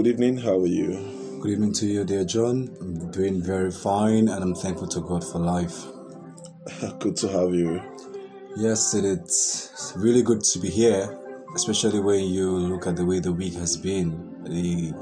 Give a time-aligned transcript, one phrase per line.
[0.00, 0.38] Good evening.
[0.38, 1.38] How are you?
[1.42, 2.74] Good evening to you, dear John.
[2.80, 5.84] I'm doing very fine and I'm thankful to God for life.
[7.00, 7.82] good to have you.
[8.56, 11.18] Yes, it's really good to be here,
[11.54, 14.42] especially when you look at the way the week has been.
[14.44, 14.94] The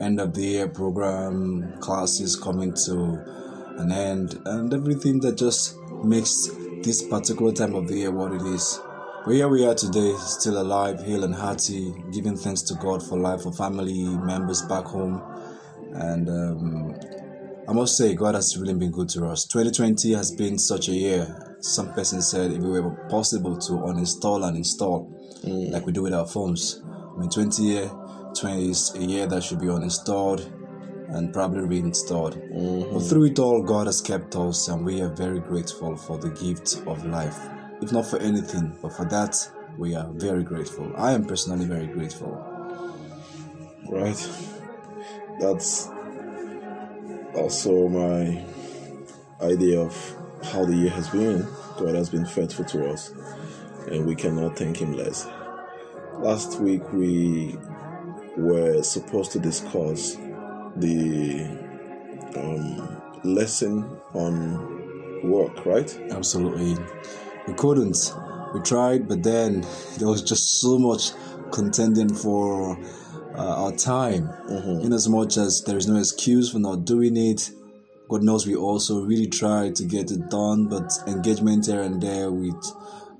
[0.00, 6.50] end of the year program, classes coming to an end, and everything that just makes
[6.84, 8.78] this particular time of the year what it is.
[9.26, 13.18] But here we are today, still alive, hale and hearty, giving thanks to God for
[13.18, 15.20] life, for family members back home.
[15.94, 16.94] And um,
[17.68, 19.44] I must say, God has really been good to us.
[19.46, 21.56] 2020 has been such a year.
[21.58, 25.12] Some person said if it were possible to uninstall and install,
[25.42, 25.72] mm.
[25.72, 26.80] like we do with our phones.
[26.84, 27.90] I mean, 20 year,
[28.38, 30.52] 20 is a year that should be uninstalled
[31.08, 32.36] and probably reinstalled.
[32.36, 32.94] Mm-hmm.
[32.94, 36.30] But through it all, God has kept us, and we are very grateful for the
[36.30, 39.36] gift of life if not for anything, but for that,
[39.76, 40.92] we are very grateful.
[40.96, 42.30] I am personally very grateful.
[43.88, 44.30] Right.
[45.38, 45.88] That's
[47.34, 48.44] also my
[49.40, 51.46] idea of how the year has been.
[51.78, 53.12] God has been faithful to us,
[53.90, 55.26] and we cannot thank Him less.
[56.14, 57.58] Last week, we
[58.38, 60.16] were supposed to discuss
[60.76, 61.44] the
[62.36, 65.94] um, lesson on work, right?
[66.10, 66.76] Absolutely
[67.46, 68.14] we couldn't.
[68.54, 69.66] We tried, but then
[69.98, 71.12] there was just so much
[71.52, 72.78] contending for
[73.34, 74.28] uh, our time.
[74.48, 74.86] Mm-hmm.
[74.86, 77.50] In as much as there is no excuse for not doing it,
[78.08, 82.30] God knows we also really tried to get it done, but engagement here and there
[82.30, 82.64] with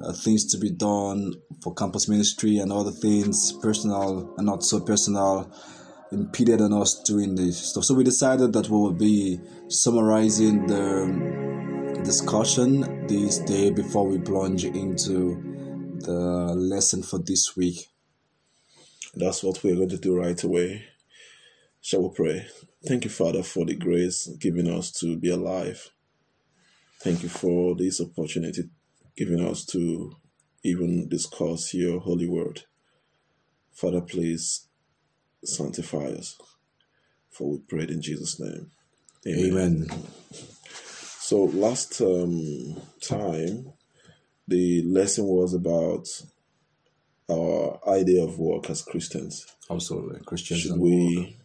[0.00, 4.81] uh, things to be done for campus ministry and other things, personal and not so
[4.81, 5.50] personal,
[6.12, 7.84] impeded on us doing this stuff.
[7.84, 11.45] So we decided that we would be summarizing the
[12.06, 15.34] discussion this day before we plunge into
[16.03, 17.89] the lesson for this week.
[19.17, 20.84] That's what we're going to do right away.
[21.81, 22.47] Shall we pray?
[22.87, 25.91] Thank you, Father, for the grace given us to be alive.
[27.00, 28.71] Thank you for this opportunity
[29.17, 30.15] given us to
[30.62, 32.62] even discuss your holy word.
[33.73, 34.69] Father, please
[35.44, 36.38] sanctify us.
[37.31, 38.71] For we pray in Jesus' name.
[39.27, 39.88] Amen.
[39.91, 40.56] Amen.
[41.26, 43.72] So last um, time,
[44.47, 46.06] the lesson was about
[47.28, 49.44] our idea of work as Christians.
[49.69, 50.60] Absolutely, Christians.
[50.60, 51.37] Should we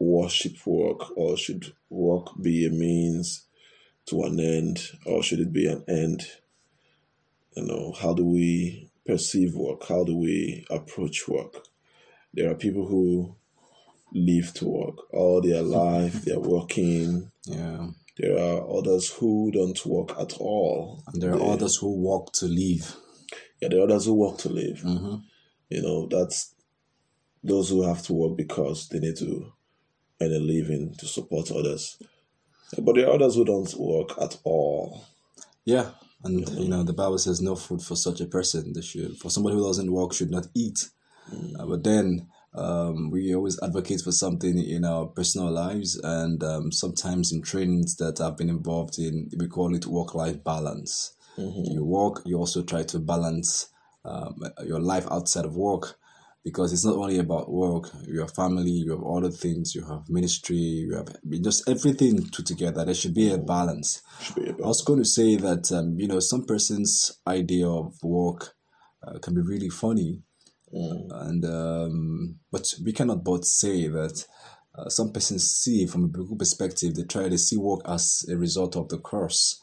[0.00, 0.24] work.
[0.24, 3.44] worship work, or should work be a means
[4.06, 6.26] to an end, or should it be an end?
[7.56, 9.86] You know, how do we perceive work?
[9.86, 11.68] How do we approach work?
[12.34, 13.36] There are people who
[14.12, 16.24] live to work all their life.
[16.24, 17.30] They're working.
[17.44, 21.02] Yeah there are others who don't work at all.
[21.06, 22.96] And there are they, others who work to live.
[23.60, 24.78] Yeah, there are others who work to live.
[24.78, 25.16] Mm-hmm.
[25.70, 26.54] You know, that's
[27.42, 29.52] those who have to work because they need to
[30.20, 32.00] earn a living to support others.
[32.78, 35.04] But there are others who don't work at all.
[35.64, 35.90] Yeah,
[36.24, 38.72] and you know the Bible says no food for such a person.
[38.72, 40.88] They should for somebody who doesn't work should not eat.
[41.32, 41.60] Mm.
[41.60, 46.70] Uh, but then um, we always advocate for something in our personal lives and um,
[46.70, 51.16] sometimes in trainings that I've been involved in, we call it work life balance.
[51.38, 51.72] Mm-hmm.
[51.72, 53.68] You work, you also try to balance
[54.04, 55.98] um, your life outside of work
[56.44, 60.56] because it's not only about work, your family, you have other things, you have ministry,
[60.56, 61.08] you have
[61.40, 62.84] just everything put together.
[62.84, 64.02] There should be a balance.
[64.34, 64.60] Be a balance.
[64.62, 68.54] I was going to say that, um, you know, some person's idea of work
[69.06, 70.22] uh, can be really funny
[70.72, 71.28] Mm.
[71.28, 74.24] And um, but we cannot but say that
[74.74, 78.36] uh, some persons see from a biblical perspective they try to see work as a
[78.36, 79.60] result of the curse,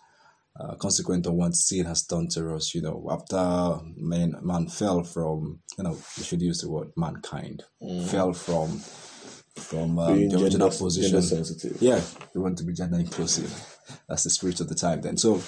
[0.60, 2.76] uh, consequent of what sin has done to us.
[2.76, 7.64] You know, after man man fell from you know we should use the word mankind
[7.82, 8.06] mm.
[8.08, 8.80] fell from
[9.56, 11.22] from um, the original gender, position.
[11.22, 11.76] Gender.
[11.80, 12.02] Yeah,
[12.36, 13.52] we want to be gender inclusive.
[14.08, 15.02] That's the spirit of the time.
[15.02, 15.42] Then so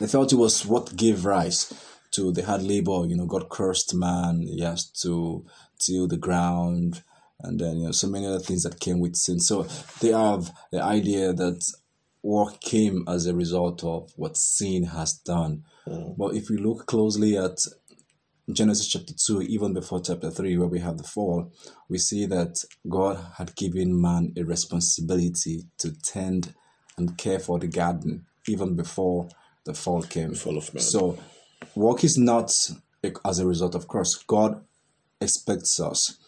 [0.00, 1.72] they felt it was what gave rise
[2.12, 3.04] to the hard labor.
[3.06, 4.42] You know, God cursed man.
[4.42, 5.44] He has to
[5.78, 7.02] till the ground,
[7.40, 9.40] and then you know so many other things that came with sin.
[9.40, 9.64] So
[10.00, 11.64] they have the idea that
[12.22, 15.64] work came as a result of what sin has done.
[15.86, 16.16] Mm.
[16.16, 17.58] But if we look closely at
[18.52, 21.52] Genesis chapter 2, even before chapter 3, where we have the fall,
[21.88, 26.54] we see that God had given man a responsibility to tend
[26.96, 29.28] and care for the garden even before
[29.64, 30.34] the fall came.
[30.34, 30.82] Fall of man.
[30.82, 31.18] So
[31.74, 32.50] work is not
[33.24, 34.62] as a result of course god
[35.20, 36.18] expects us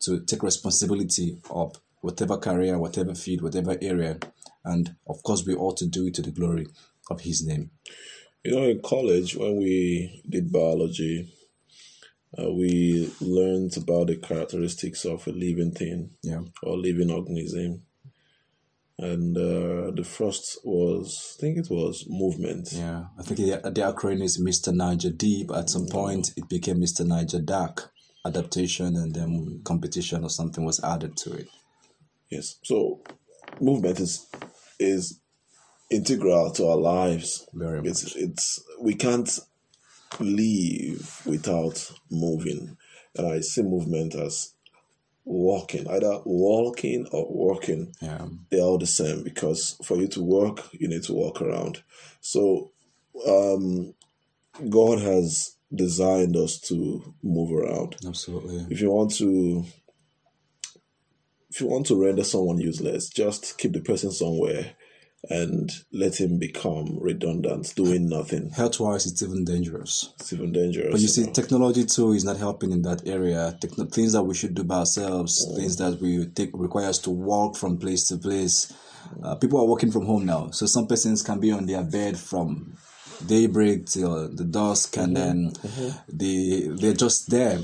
[0.00, 4.18] to take responsibility of whatever career whatever field whatever area
[4.64, 6.66] and of course we ought to do it to the glory
[7.10, 7.70] of his name
[8.44, 11.32] you know in college when we did biology
[12.38, 16.42] uh, we learned about the characteristics of a living thing Yeah.
[16.62, 17.82] or living organism.
[19.00, 22.68] And uh, the first was, I think it was movement.
[22.72, 23.04] Yeah.
[23.18, 24.74] I think the, the acronym is Mr.
[24.74, 25.50] Niger Deep.
[25.50, 27.06] At some point, it became Mr.
[27.06, 27.90] Niger Dark
[28.26, 31.48] adaptation, and then competition or something was added to it.
[32.30, 32.56] Yes.
[32.62, 33.00] So
[33.58, 34.28] movement is
[34.78, 35.20] is
[35.90, 37.46] integral to our lives.
[37.54, 37.88] Very much.
[37.88, 39.38] It's it's we can't
[40.18, 42.76] live without moving.
[43.16, 44.52] And I see movement as
[45.24, 47.94] walking, either walking or walking.
[48.00, 48.26] Yeah.
[48.50, 51.82] They're all the same because for you to work, you need to walk around.
[52.20, 52.72] So
[53.26, 53.94] um
[54.68, 58.66] God has designed us to move around Absolutely.
[58.70, 59.64] if you want to
[61.48, 64.74] if you want to render someone useless just keep the person somewhere
[65.28, 70.12] and let him become redundant doing nothing Health wise, it's even dangerous.
[70.18, 71.32] it's even dangerous But you see, know.
[71.32, 73.56] technology too is not helping in that area.
[73.60, 75.56] Techno- things that we should do by ourselves, mm.
[75.56, 78.72] things that we take require us to walk from place to place.
[79.22, 82.18] Uh, people are working from home now, so some persons can be on their bed
[82.18, 82.76] from
[83.26, 85.26] daybreak till the dusk, and mm-hmm.
[85.26, 86.16] then mm-hmm.
[86.16, 87.58] they they're just there.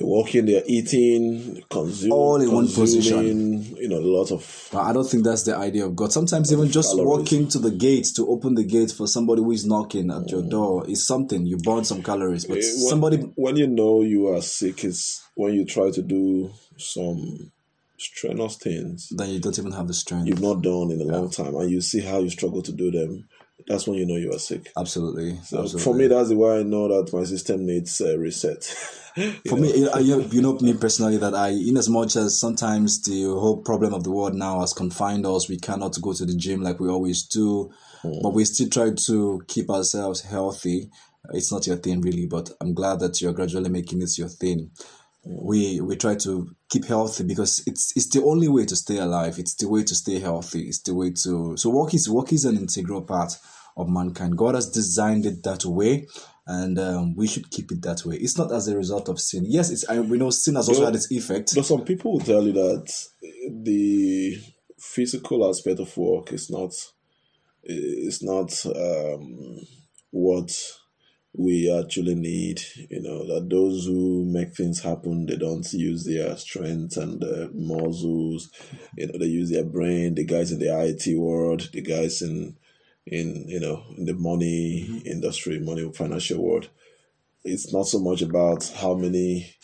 [0.00, 4.92] Walking they're eating consuming All in one consuming, you know a lot of But I
[4.92, 6.12] don't think that's the idea of God.
[6.12, 7.06] Sometimes even just calories.
[7.20, 10.42] walking to the gate to open the gate for somebody who is knocking at your
[10.42, 11.46] door is something.
[11.46, 15.20] You burn some calories, but Eh, when- somebody when you know you are sick is
[15.34, 17.52] when you try to do some
[17.98, 20.26] strenuous things then you don't even have the strength.
[20.26, 22.90] you've not done in a long time and you see how you struggle to do
[22.90, 23.28] them
[23.66, 25.36] that's when you know you are sick Absolutely.
[25.44, 25.80] So absolutely.
[25.82, 28.64] for me, that's the way I know that my system needs a reset.
[29.48, 32.38] For me, uh, you know, you know me personally that I, in as much as
[32.38, 36.24] sometimes the whole problem of the world now has confined us, we cannot go to
[36.24, 37.70] the gym like we always do,
[38.04, 38.22] mm.
[38.22, 40.90] but we still try to keep ourselves healthy.
[41.32, 44.70] It's not your thing really, but I'm glad that you're gradually making it your thing.
[45.24, 49.38] We we try to keep healthy because it's it's the only way to stay alive.
[49.38, 50.62] It's the way to stay healthy.
[50.62, 53.34] It's the way to so work is work is an integral part
[53.76, 54.36] of mankind.
[54.36, 56.06] God has designed it that way,
[56.46, 58.16] and um, we should keep it that way.
[58.16, 59.44] It's not as a result of sin.
[59.46, 61.54] Yes, it's I, we know sin has also had its effect.
[61.54, 62.90] But some people will tell you that
[63.50, 64.38] the
[64.78, 66.72] physical aspect of work is not
[67.62, 69.60] is not um,
[70.10, 70.50] what
[71.32, 72.60] we actually need.
[72.88, 77.48] You know that those who make things happen, they don't use their strength and uh,
[77.54, 78.50] muscles.
[78.96, 80.14] You know, they use their brain.
[80.14, 82.56] The guys in the IT world, the guys in
[83.06, 86.68] in you know in the money industry, money financial world.
[87.42, 89.54] It's not so much about how many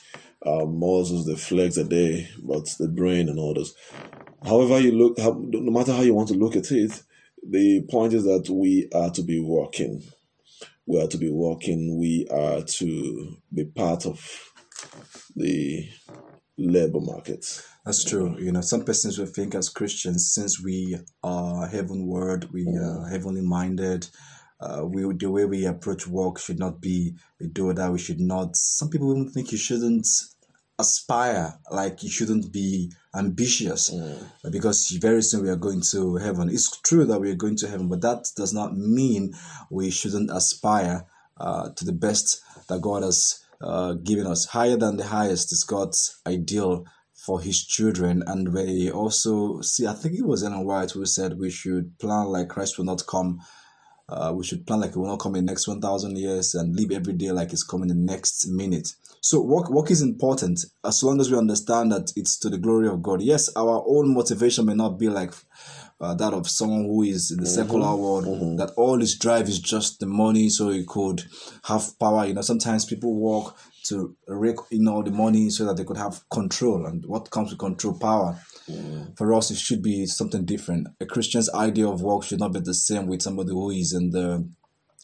[0.44, 3.74] uh, muscles they flex a day, but the brain and all those.
[4.42, 7.02] However, you look, no matter how you want to look at it,
[7.48, 10.02] the point is that we are to be working.
[10.86, 11.98] We are to be working.
[11.98, 14.52] We are to be part of
[15.34, 15.88] the
[16.56, 17.44] labor market.
[17.84, 18.36] That's true.
[18.38, 23.42] You know, some persons will think as Christians, since we are heavenward, we are heavenly
[23.42, 24.08] minded,
[24.60, 27.92] uh, we the way we approach work should not be a do that.
[27.92, 28.56] We should not.
[28.56, 30.06] Some people think you shouldn't
[30.78, 33.94] aspire, like you shouldn't be ambitious,
[34.50, 36.48] because very soon we are going to heaven.
[36.48, 39.34] It's true that we are going to heaven, but that does not mean
[39.70, 41.06] we shouldn't aspire
[41.38, 44.46] uh, to the best that God has uh, given us.
[44.46, 46.86] Higher than the highest is God's ideal
[47.26, 51.38] for his children and we also see i think it was Ellen White who said
[51.38, 53.40] we should plan like christ will not come
[54.08, 56.76] uh, we should plan like it will not come in the next 1000 years and
[56.76, 58.88] live every day like it's coming the next minute.
[59.20, 62.86] So work work is important as long as we understand that it's to the glory
[62.88, 63.20] of god.
[63.20, 65.32] Yes our own motivation may not be like
[66.00, 69.58] uh, that of someone who is in the secular world that all his drive is
[69.58, 71.24] just the money so he could
[71.64, 72.26] have power.
[72.26, 75.96] You know sometimes people work to rake in all the money so that they could
[75.96, 77.98] have control and what comes with control?
[77.98, 78.38] Power
[79.16, 80.88] for us it should be something different.
[81.00, 84.10] A christian's idea of work should not be the same with somebody who is in
[84.10, 84.48] the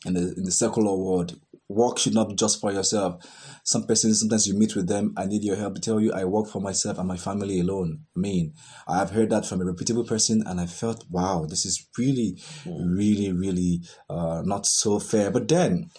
[0.05, 1.39] in the in the secular world.
[1.69, 3.25] Work should not be just for yourself.
[3.65, 5.81] Some persons sometimes you meet with them i need your help.
[5.81, 8.01] Tell you i work for myself and my family alone.
[8.17, 8.55] I mean
[8.89, 12.39] i have heard that from a reputable person and i felt wow this is really
[12.67, 15.31] really really uh, not so fair.
[15.31, 15.91] But then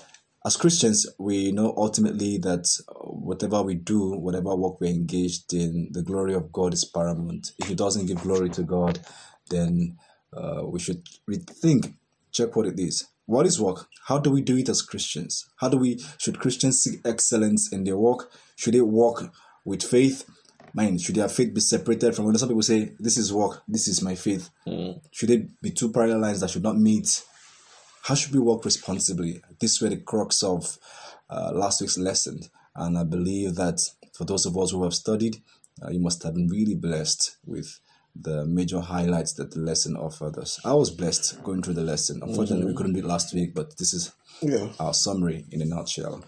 [0.45, 2.67] as Christians, we know ultimately that
[3.01, 7.51] whatever we do, whatever work we're engaged in, the glory of God is paramount.
[7.59, 8.99] If it doesn't give glory to God,
[9.49, 9.97] then
[10.35, 11.93] uh, we should rethink,
[12.31, 13.07] check what it is.
[13.25, 13.87] What is work?
[14.07, 15.49] How do we do it as Christians?
[15.57, 18.29] How do we should Christians seek excellence in their work?
[18.57, 19.31] Should they work
[19.63, 20.25] with faith?
[20.73, 23.87] Man, should their faith be separated from when some people say, This is work, this
[23.87, 24.49] is my faith?
[25.11, 27.23] Should they be two parallel lines that should not meet?
[28.03, 29.41] How should we work responsibly?
[29.61, 30.77] This were the crux of
[31.29, 32.41] uh, last week's lesson.
[32.75, 33.79] And I believe that
[34.13, 35.37] for those of us who have studied,
[35.81, 37.79] uh, you must have been really blessed with
[38.13, 40.59] the major highlights that the lesson offered us.
[40.65, 42.19] I was blessed going through the lesson.
[42.21, 44.73] Unfortunately, we couldn't do it last week, but this is Yeah.
[44.79, 46.23] our summary in a nutshell.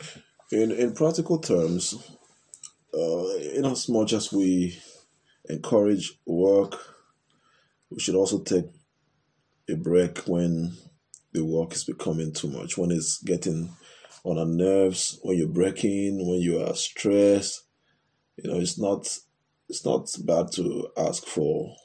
[0.52, 1.94] In in practical terms,
[2.94, 3.28] uh,
[3.58, 4.80] in as much as we
[5.50, 6.80] encourage work,
[7.92, 8.66] we should also take
[9.70, 10.74] a break when
[11.36, 13.70] the work is becoming too much, when it's getting
[14.24, 17.64] on our nerves, when you're breaking, when you are stressed.
[18.38, 19.02] You know, it's not
[19.70, 21.76] it's not bad to ask for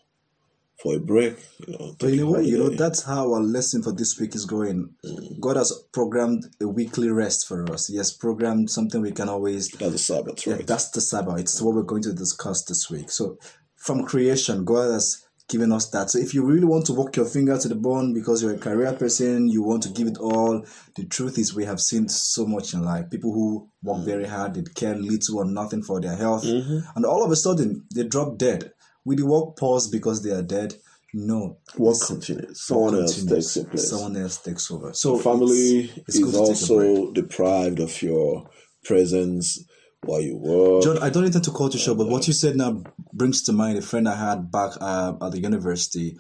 [0.83, 1.37] for a break.
[1.67, 2.39] You know, But you a know?
[2.41, 4.91] You know, that's how our lesson for this week is going.
[5.05, 5.41] Mm.
[5.41, 7.89] God has programmed a weekly rest for us.
[7.89, 10.67] He has programmed something we can always that's a Sabbath, Yeah, right?
[10.67, 11.39] that's the Sabbath.
[11.39, 13.11] It's what we're going to discuss this week.
[13.11, 13.39] So,
[13.77, 16.11] from creation, God has given us that.
[16.11, 18.59] So, if you really want to work your finger to the bone because you're a
[18.59, 20.65] career person, you want to give it all,
[20.97, 23.11] the truth is, we have seen so much in life.
[23.11, 24.05] People who work mm.
[24.05, 26.79] very hard, they care little or nothing for their health, mm-hmm.
[26.95, 28.73] and all of a sudden, they drop dead.
[29.05, 30.75] Will the work pause because they are dead?
[31.13, 31.59] No.
[31.77, 32.65] Work continues.
[32.65, 33.47] Someone else continues.
[33.47, 33.91] takes your place.
[33.91, 34.93] Someone else takes over.
[34.93, 36.99] So, family it's- it's is to take a break.
[36.99, 38.49] also deprived of your
[38.85, 39.65] presence
[40.05, 40.83] while you work.
[40.83, 43.53] John, I don't intend to cut you short, but what you said now brings to
[43.53, 46.17] mind a friend I had back uh, at the university,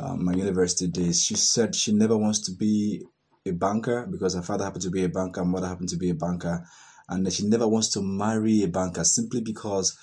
[0.00, 1.24] um, my university days.
[1.24, 3.02] She said she never wants to be
[3.44, 6.14] a banker because her father happened to be a banker, mother happened to be a
[6.14, 6.66] banker,
[7.08, 9.98] and that she never wants to marry a banker simply because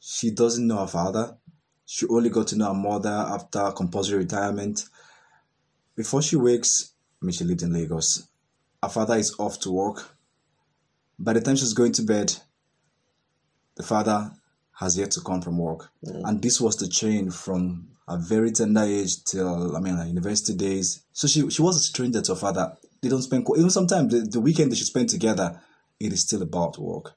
[0.00, 1.36] she doesn't know her father.
[1.86, 4.86] She only got to know her mother after compulsory retirement.
[5.96, 8.26] Before she wakes, I mean, she lived in Lagos.
[8.82, 10.13] Her father is off to work.
[11.18, 12.34] By the time she's going to bed,
[13.76, 14.32] the father
[14.78, 15.90] has yet to come from work.
[16.02, 20.54] And this was the chain from a very tender age till, I mean, her university
[20.54, 21.02] days.
[21.12, 22.76] So she, she was a stranger to her father.
[23.00, 25.60] They don't spend, even sometimes the, the weekend they should spend together,
[26.00, 27.12] it is still about work.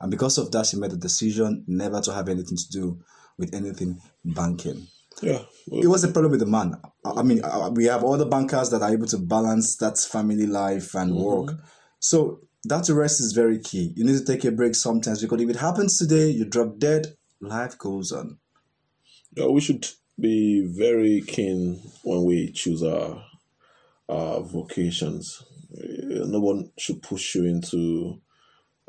[0.00, 2.98] And because of that, she made the decision never to have anything to do
[3.38, 4.88] with anything banking.
[5.22, 5.42] yeah.
[5.70, 6.76] It was a problem with the man.
[7.04, 10.46] I I mean, uh, we have other bankers that are able to balance that family
[10.46, 11.52] life and work.
[11.98, 13.92] So that rest is very key.
[13.96, 17.16] You need to take a break sometimes because if it happens today, you drop dead,
[17.40, 18.38] life goes on.
[19.34, 19.86] Yeah, we should
[20.18, 23.22] be very keen when we choose our
[24.08, 25.42] our vocations.
[25.76, 28.20] Uh, No one should push you into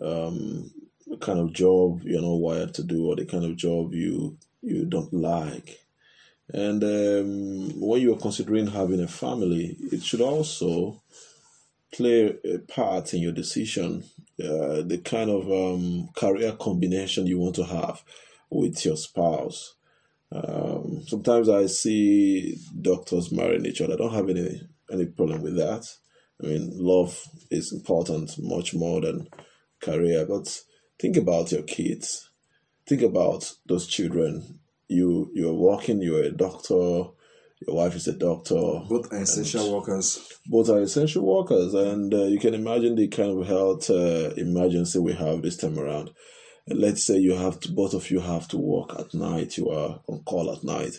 [0.01, 0.71] um,
[1.07, 4.37] the kind of job you're not wired to do or the kind of job you
[4.61, 5.79] you don't like.
[6.53, 11.01] And um, when you are considering having a family, it should also
[11.93, 14.03] play a part in your decision,
[14.43, 18.03] uh, the kind of um, career combination you want to have
[18.49, 19.75] with your spouse.
[20.31, 23.93] Um, sometimes I see doctors marrying each other.
[23.93, 25.85] I don't have any any problem with that.
[26.41, 29.27] I mean, love is important much more than
[29.81, 30.25] career.
[30.25, 30.61] But
[30.99, 32.29] think about your kids.
[32.87, 34.59] Think about those children.
[34.87, 36.01] You you're working.
[36.01, 37.03] You're a doctor.
[37.65, 38.55] Your wife is a doctor.
[38.87, 40.31] Both are essential workers.
[40.45, 44.99] Both are essential workers, and uh, you can imagine the kind of health uh, emergency
[44.99, 46.11] we have this time around.
[46.67, 49.57] And let's say you have to, both of you have to work at night.
[49.57, 50.97] You are on call at night.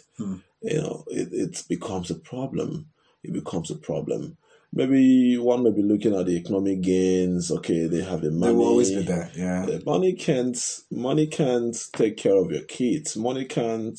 [0.62, 2.88] You know, it, it becomes a problem.
[3.23, 4.37] It becomes a problem.
[4.72, 7.50] Maybe one may be looking at the economic gains.
[7.50, 8.40] Okay, they have the money.
[8.40, 8.54] They money.
[8.58, 9.30] will always be there.
[9.34, 9.78] Yeah.
[9.87, 10.58] Money can't.
[10.90, 13.16] Money can't take care of your kids.
[13.16, 13.98] Money can't.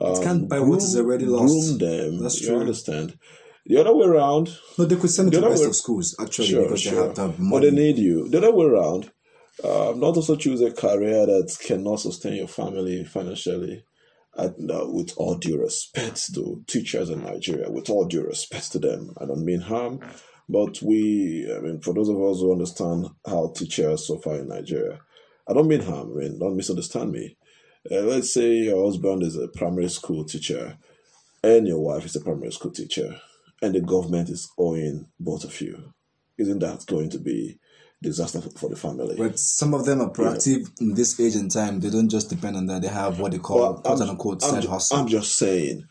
[0.00, 1.78] Um, can't buy what is already lost.
[1.78, 2.22] Groom them.
[2.22, 2.60] That's you true.
[2.60, 3.18] understand.
[3.66, 6.14] The other way around, No, they could send it to The rest way- of schools
[6.20, 6.92] actually sure, because sure.
[6.92, 8.28] they have to have but they need you.
[8.28, 9.10] The other way around,
[9.64, 13.82] uh, not also choose a career that cannot sustain your family financially.
[14.38, 18.78] And, uh, with all due respect to teachers in Nigeria, with all due respect to
[18.78, 20.00] them, I don't mean harm,
[20.48, 25.00] but we, I mean, for those of us who understand how teachers suffer in Nigeria,
[25.48, 26.12] I don't mean harm.
[26.12, 27.36] I mean, don't misunderstand me.
[27.90, 30.76] Uh, let's say your husband is a primary school teacher,
[31.42, 33.20] and your wife is a primary school teacher,
[33.62, 35.94] and the government is owing both of you.
[36.36, 37.58] Isn't that going to be
[38.02, 39.14] disaster for, the family?
[39.16, 41.80] But some of them are proactive in this age and time.
[41.80, 42.82] They don't just depend on that.
[42.82, 44.98] They have what they call Well, quote I'm- unquote I'm, side hustle.
[44.98, 45.84] I'm just saying,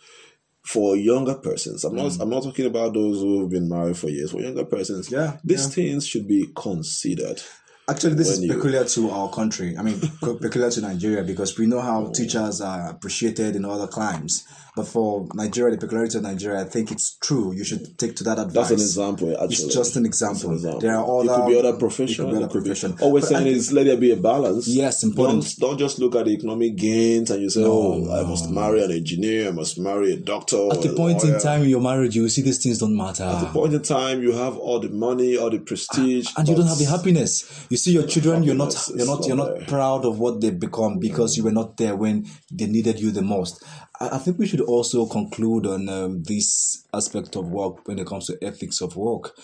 [0.63, 2.11] for younger persons, I'm not.
[2.11, 2.21] Mm.
[2.21, 4.31] I'm not talking about those who have been married for years.
[4.31, 5.69] For younger persons, Yeah, these yeah.
[5.69, 7.41] things should be considered.
[7.87, 9.77] Actually, this when is you- peculiar to our country.
[9.77, 14.43] I mean, peculiar to Nigeria because we know how teachers are appreciated in other climes.
[14.75, 17.53] But for Nigeria, the peculiarity of Nigeria, I think it's true.
[17.53, 18.53] You should take to that advice.
[18.69, 19.31] That's an example.
[19.31, 20.51] Actually, It's just an example.
[20.51, 21.43] An There are It other.
[21.43, 22.25] could be other profession.
[22.25, 22.95] It could be other profession.
[22.99, 24.67] All we're But saying I- is let there be a balance.
[24.67, 25.43] Yes, important.
[25.59, 28.83] Don't, don't just look at the economic gains and you say, "Oh, I must marry
[28.83, 29.47] an engineer.
[29.47, 32.41] I must marry a doctor." At the point in time in your marriage, you see
[32.41, 33.23] these things don't matter.
[33.23, 36.53] At the point in time, you have all the money, all the prestige, and you
[36.55, 37.45] but don't have the happiness.
[37.69, 40.57] You You see, your children, you're not, you're not, you're not proud of what they've
[40.57, 43.61] become because you were not there when they needed you the most.
[43.99, 48.07] I, I think we should also conclude on um, this aspect of work when it
[48.07, 49.37] comes to ethics of work.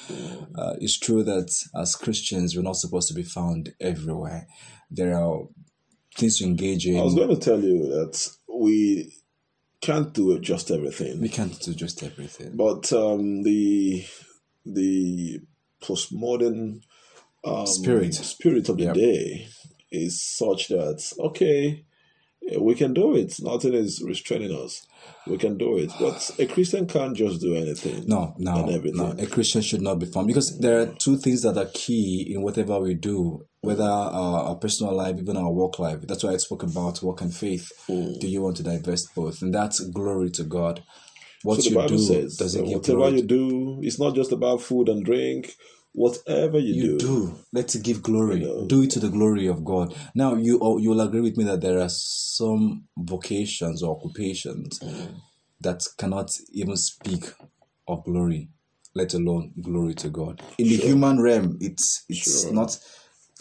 [0.55, 4.47] Uh, it's true that as Christians, we're not supposed to be found everywhere.
[4.89, 5.41] There are
[6.15, 7.01] things to engage in.
[7.01, 9.13] I was going to tell you that we
[9.81, 11.19] can't do just everything.
[11.19, 12.55] we can't do just everything.
[12.55, 14.05] But um, the
[14.65, 15.41] the
[15.83, 16.83] postmodern
[17.43, 18.13] um, Spirit.
[18.13, 18.93] spirit of the Yep.
[18.95, 19.47] day
[19.91, 21.83] is such that okay,
[22.59, 23.35] we can do it.
[23.39, 24.85] Nothing is restraining us.
[25.27, 25.91] We can do it.
[25.99, 28.05] But a Christian can't just do anything.
[28.07, 29.15] No, no, no.
[29.17, 32.41] A Christian should not be found because there are two things that are key in
[32.41, 36.01] whatever we do, whether our, our personal life, even our work life.
[36.01, 37.71] That's why I spoke about work and faith.
[37.87, 38.13] Hmm.
[38.19, 39.41] Do you want to divest both?
[39.41, 40.83] And that's glory to God.
[41.43, 44.31] What So you Bible do says does it give whatever you do, it's not just
[44.31, 45.55] about food and drink.
[45.93, 47.35] Whatever you, you do, do.
[47.53, 48.41] let's give glory.
[48.41, 48.67] You know.
[48.67, 49.95] Do it to the glory of God.
[50.15, 55.15] Now you oh, you'll agree with me that there are some vocations or occupations Mm.
[55.61, 57.25] that cannot even speak
[57.87, 58.49] of glory,
[58.95, 60.41] let alone glory to God.
[60.57, 62.53] In the human realm, it's it's Sure.
[62.53, 62.79] not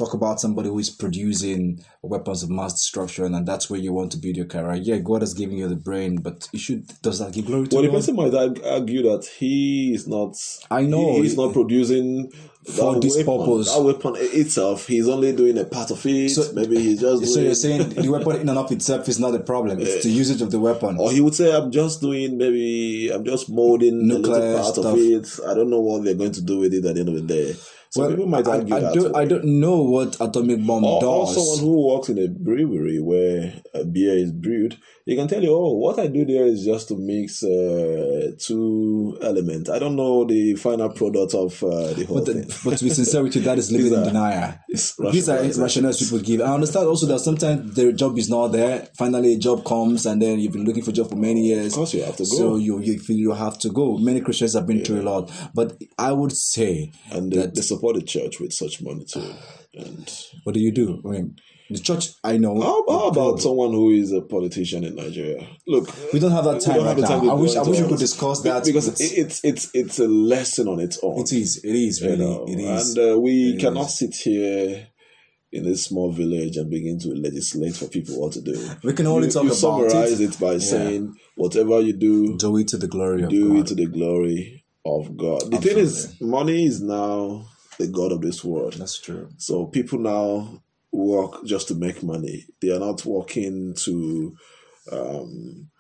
[0.01, 4.11] talk about somebody who is producing weapons of mass destruction and that's where you want
[4.13, 4.75] to build your career.
[4.75, 7.77] Yeah, God has given you the brain, but you should does that give glory to
[7.77, 10.35] Well, the person might argue that he is not.
[10.71, 11.17] I know.
[11.17, 12.33] he- he's not producing
[12.65, 13.39] For this weapon.
[13.45, 13.75] purpose.
[13.75, 16.31] That weapon itself, he's only doing a part of it.
[16.31, 17.47] So- Maybe he's just So doing.
[17.47, 19.81] you're saying the weapon in and of itself is not a problem.
[19.81, 20.97] It's the usage of the weapon.
[20.99, 24.75] or he would say, "I'm just doing maybe I'm just molding a Nuclear little part
[24.75, 24.95] stuff.
[24.95, 25.27] of it.
[25.47, 27.23] I don't know what they're going to do with it at the end of the
[27.39, 27.55] day."
[27.91, 28.95] So people might I, argue I that.
[28.95, 31.35] don't, I don't know what atomic bomb or, or does.
[31.35, 35.53] someone who works in a brewery where a beer is brewed, they can tell you,
[35.53, 39.69] "Oh, what I do there is just to mix uh, two elements.
[39.69, 42.91] I don't know the final product of uh, the whole but, thing." but to be
[42.91, 44.55] sincere with you, that is living in denial.
[44.69, 46.43] These are rationales people give.
[46.43, 48.87] I understand also that sometimes their job is not there.
[48.97, 51.73] Finally, a job comes, and then you've been looking for a job for many years.
[51.73, 52.37] Of course, you have to go.
[52.37, 53.99] So you you feel you have to go.
[53.99, 57.97] Many Christians have been through a lot, but I would say, and they, they support
[57.97, 59.35] the church with such money too.
[59.75, 60.09] And
[60.45, 61.01] what do you do?
[61.05, 61.37] I mean,
[61.71, 62.11] the church.
[62.23, 62.61] I know.
[62.61, 65.47] how, how about someone who is a politician in Nigeria?
[65.67, 67.33] Look, we don't have that time right time now.
[67.33, 70.81] I wish I wish we could discuss that because it's it's it's a lesson on
[70.81, 71.21] its own.
[71.21, 71.65] It is.
[71.65, 72.97] It is you know, It is.
[72.97, 73.99] and uh, we It cannot is.
[73.99, 74.89] sit here
[75.53, 78.71] in this small village and begin to legislate for people what to do.
[78.85, 80.35] We can only you, talk you about summarize it.
[80.35, 83.75] it, by saying whatever you do, Do it to the glory of do it to
[83.75, 85.51] the glory of God.
[85.51, 87.47] The thing is, money is now
[87.81, 88.75] the god of this world.
[88.75, 89.29] That's true.
[89.39, 90.63] So people now
[90.93, 92.47] work just to make money.
[92.61, 94.37] They are not working to
[94.93, 95.71] um,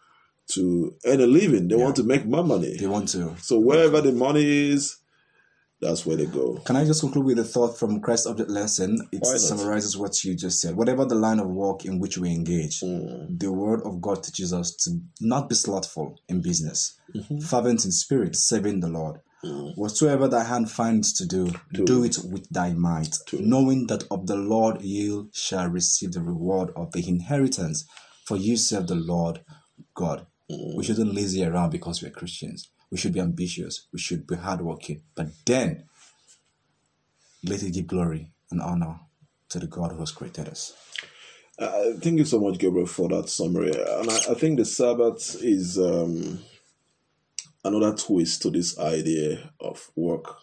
[0.55, 1.69] to earn a living.
[1.69, 2.77] They want to make more money.
[2.77, 3.37] They want to.
[3.39, 4.97] So wherever the money is,
[5.81, 6.57] that's where they go.
[6.67, 8.99] Can I just conclude with a thought from Christ Object Lesson?
[9.13, 10.77] It summarizes what you just said.
[10.77, 13.39] Whatever the line of work in which we engage, Mm.
[13.39, 17.39] the Word of God teaches us to not be slothful in business, Mm-hmm.
[17.41, 19.21] fervent in spirit, serving the Lord.
[19.45, 19.77] Mm.
[19.77, 24.37] Whatsoever thy hand finds to do, do it with thy might, knowing that of the
[24.37, 27.87] Lord you shall receive the reward of the inheritance,
[28.27, 29.41] for you serve the Lord
[29.95, 30.27] God.
[30.51, 30.77] Mm.
[30.77, 32.71] We shouldn't lazy around because we're Christians.
[32.91, 33.87] We should be ambitious.
[33.93, 35.03] We should be hardworking.
[35.15, 35.85] But then,
[37.45, 39.01] let it give glory and honor
[39.49, 40.75] to the God who has created us.
[41.59, 43.73] Uh, thank you so much, Gabriel, for that summary.
[43.73, 46.41] And I, I think the Sabbath is um,
[47.65, 50.37] another twist to this idea of work.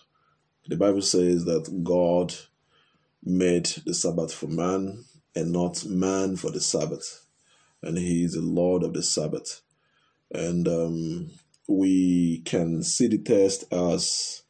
[0.68, 2.34] The Bible says that God
[3.24, 7.26] made the Sabbath for man and not man for the Sabbath.
[7.82, 9.62] And He is the Lord of the Sabbath.
[10.32, 11.32] And um,
[11.68, 14.44] we can see the test as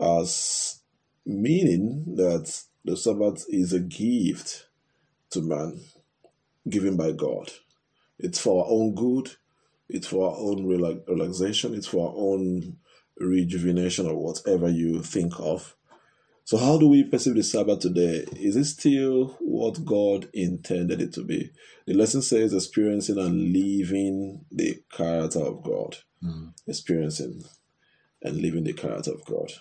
[0.00, 0.80] as
[1.24, 4.68] meaning that the Sabbath is a gift
[5.30, 5.80] to man
[6.68, 7.52] given by God.
[8.18, 9.36] It's for our own good,
[9.92, 12.78] it's for our own rela- relaxation, it's for our own
[13.18, 15.76] rejuvenation or whatever you think of.
[16.44, 18.26] So, how do we perceive the Sabbath today?
[18.36, 21.50] Is it still what God intended it to be?
[21.86, 25.98] The lesson says experiencing and living the character of God.
[26.20, 26.48] Hmm.
[26.66, 27.44] Experiencing
[28.22, 29.52] and living the character of God.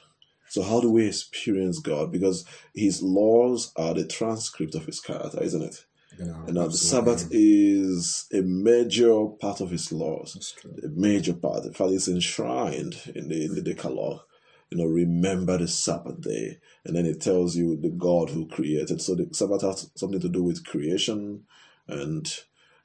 [0.49, 2.11] So, how do we experience God?
[2.11, 5.85] Because His laws are the transcript of His character, isn't it?
[6.19, 11.65] And now the Sabbath is a major part of His laws, a major part.
[11.65, 14.21] In fact, it's enshrined in the in the Decalogue.
[14.69, 19.01] You know, remember the Sabbath day, and then it tells you the God who created.
[19.01, 21.43] So the Sabbath has something to do with creation,
[21.87, 22.27] and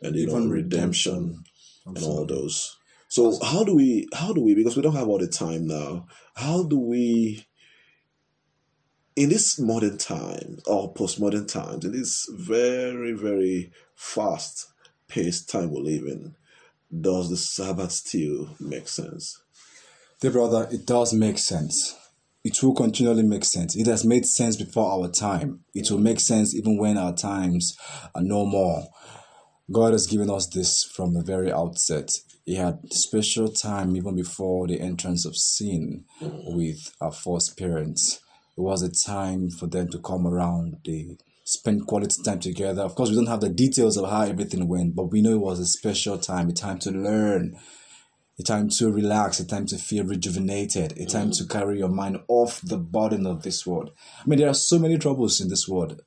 [0.03, 1.45] and you know Even redemption,
[1.87, 2.77] and all those.
[3.09, 6.07] So how do we how do we because we don't have all the time now.
[6.35, 7.47] How do we
[9.17, 14.67] in this modern time or postmodern times, in this very, very fast
[15.09, 16.35] paced time we live in,
[17.01, 19.43] does the Sabbath still make sense?
[20.21, 21.97] Dear brother, it does make sense.
[22.45, 23.75] It will continually make sense.
[23.75, 25.65] It has made sense before our time.
[25.75, 27.77] It will make sense even when our times
[28.15, 28.85] are no more.
[29.73, 32.11] God has given us this from the very outset.
[32.45, 38.21] He had special time even before the entrance of sin with our first parents.
[38.57, 40.79] It was a time for them to come around.
[40.85, 42.83] They spend quality time together.
[42.83, 45.40] Of course, we don't have the details of how everything went, but we know it
[45.40, 47.59] was a special time, a time to learn,
[48.38, 52.19] a time to relax, a time to feel rejuvenated, a time to carry your mind
[52.29, 53.90] off the burden of this world.
[54.21, 56.01] I mean, there are so many troubles in this world.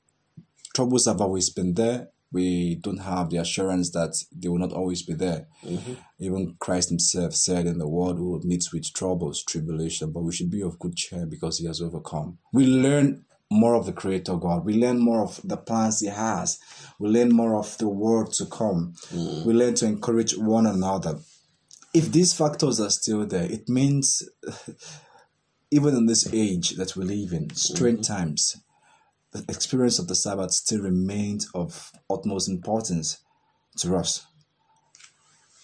[0.75, 5.01] Troubles have always been there we don't have the assurance that they will not always
[5.01, 5.47] be there.
[5.63, 5.93] Mm-hmm.
[6.19, 10.31] Even Christ Himself said, In the world we will meet with troubles, tribulation, but we
[10.31, 12.37] should be of good cheer because He has overcome.
[12.53, 14.63] We learn more of the Creator God.
[14.63, 16.59] We learn more of the plans He has.
[16.99, 18.93] We learn more of the world to come.
[19.11, 19.45] Mm.
[19.45, 21.19] We learn to encourage one another.
[21.93, 24.21] If these factors are still there, it means
[25.71, 28.13] even in this age that we live in, strange mm-hmm.
[28.13, 28.57] times,
[29.31, 33.19] the experience of the Sabbath still remains of utmost importance
[33.77, 34.25] to us.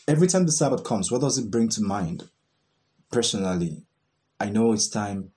[0.08, 2.30] Every time the Sabbath comes, what does it bring to mind?
[3.12, 3.86] Personally,
[4.39, 5.32] I know it's time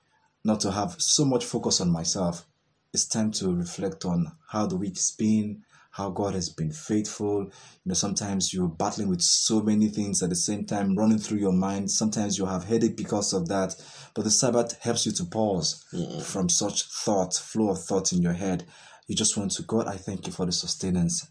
[0.45, 2.47] not to have so much focus on myself.
[2.93, 5.63] It's time to reflect on how the week's been,
[5.99, 7.43] how God has been faithful.
[7.43, 7.51] You
[7.85, 11.53] know, sometimes you're battling with so many things at the same time running through your
[11.53, 11.91] mind.
[11.91, 13.75] Sometimes you have headache because of that.
[14.15, 16.23] But the Sabbath helps you to pause mm.
[16.23, 18.65] from such thought, flow of thought in your head.
[19.09, 21.27] You just want to, God, I thank you for the sustenance.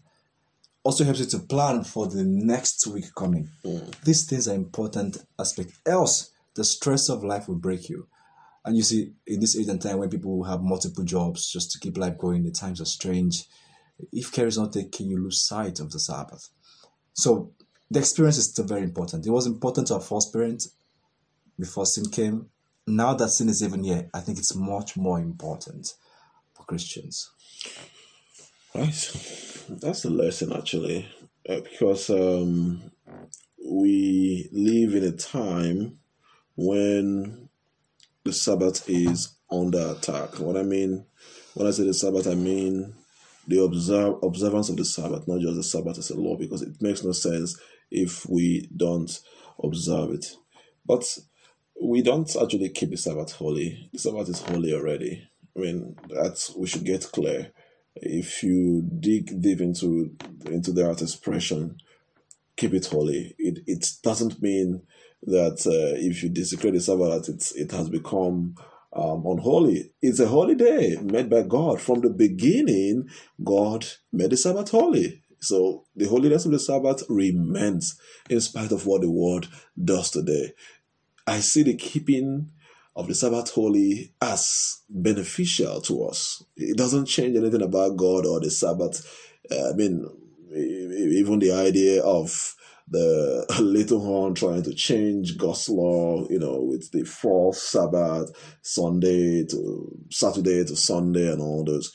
[0.84, 3.48] Also helps you to plan for the next week coming.
[3.64, 3.98] Mm.
[4.02, 5.72] These things are important aspect.
[5.86, 8.06] Else, the stress of life will break you.
[8.66, 11.78] And you see, in this age and time when people have multiple jobs just to
[11.78, 13.46] keep life going, the times are strange
[14.12, 16.48] if care is not taken, you lose sight of the Sabbath.
[17.12, 17.52] So
[17.90, 19.26] the experience is still very important.
[19.26, 20.72] It was important to our first parents
[21.58, 22.46] before sin came.
[22.86, 25.94] Now that sin is even here, I think it's much more important
[26.54, 27.30] for Christians.
[28.74, 28.86] Right.
[29.68, 31.08] That's the lesson, actually,
[31.48, 32.90] uh, because um,
[33.66, 35.98] we live in a time
[36.56, 37.48] when
[38.24, 40.38] the Sabbath is under attack.
[40.38, 41.04] What I mean,
[41.54, 42.94] when I say the Sabbath, I mean
[43.48, 46.80] the observe, observance of the Sabbath, not just the Sabbath as a law, because it
[46.80, 47.58] makes no sense
[47.90, 49.18] if we don't
[49.64, 50.26] observe it.
[50.86, 51.18] But
[51.82, 53.88] we don't actually keep the Sabbath holy.
[53.92, 55.26] The Sabbath is holy already.
[55.56, 57.52] I mean, that's we should get clear.
[57.96, 60.14] If you dig deep into
[60.46, 61.78] into the art expression,
[62.56, 63.34] keep it holy.
[63.38, 64.82] It it doesn't mean
[65.22, 68.56] that uh, if you desecrate the Sabbath, it it has become
[68.92, 69.90] um, unholy.
[70.00, 71.80] It's a holy day made by God.
[71.80, 73.08] From the beginning,
[73.42, 75.22] God made the Sabbath holy.
[75.40, 77.98] So the holiness of the Sabbath remains
[78.28, 79.48] in spite of what the world
[79.82, 80.52] does today.
[81.26, 82.50] I see the keeping
[82.96, 86.42] of the Sabbath holy as beneficial to us.
[86.56, 89.06] It doesn't change anything about God or the Sabbath.
[89.50, 90.04] Uh, I mean,
[90.52, 92.56] even the idea of
[92.90, 98.30] the little horn trying to change God's law, you know, with the fourth Sabbath,
[98.62, 101.92] Sunday to Saturday to Sunday and all those.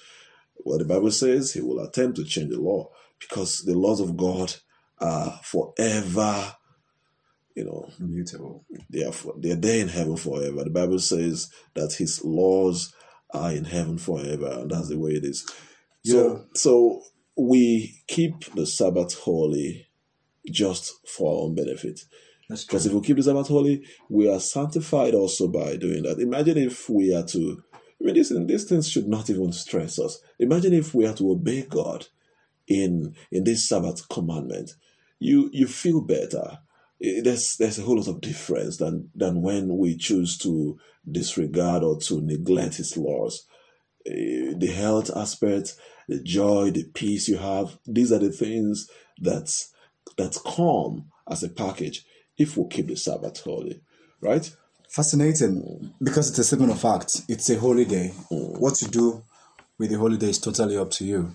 [0.65, 4.15] Well, the Bible says he will attempt to change the law because the laws of
[4.15, 4.53] God
[4.99, 6.55] are forever,
[7.55, 8.65] you know, immutable.
[8.89, 10.63] They are, they're there in heaven forever.
[10.63, 12.93] The Bible says that his laws
[13.33, 15.45] are in heaven forever, and that's the way it is.
[16.05, 16.43] So, yeah.
[16.55, 17.01] so
[17.37, 19.87] we keep the Sabbath holy
[20.49, 22.01] just for our own benefit.
[22.49, 26.19] Because if we keep the Sabbath holy, we are sanctified also by doing that.
[26.19, 30.19] Imagine if we are to, I mean, this, these things should not even stress us.
[30.39, 32.07] Imagine if we are to obey God
[32.67, 34.71] in in this Sabbath commandment.
[35.19, 36.59] You you feel better.
[36.99, 40.77] There's there's a whole lot of difference than than when we choose to
[41.09, 43.45] disregard or to neglect His laws.
[44.05, 45.75] Eh, the health aspect,
[46.07, 47.77] the joy, the peace you have.
[47.85, 49.72] These are the things that's
[50.17, 52.05] that's come as a package
[52.37, 53.81] if we keep the Sabbath holy,
[54.21, 54.55] right?
[54.89, 57.21] Fascinating because it's a statement of fact.
[57.27, 58.13] It's a holy day.
[58.31, 58.59] Mm.
[58.59, 59.23] What you do
[59.77, 61.33] with the holiday is totally up to you.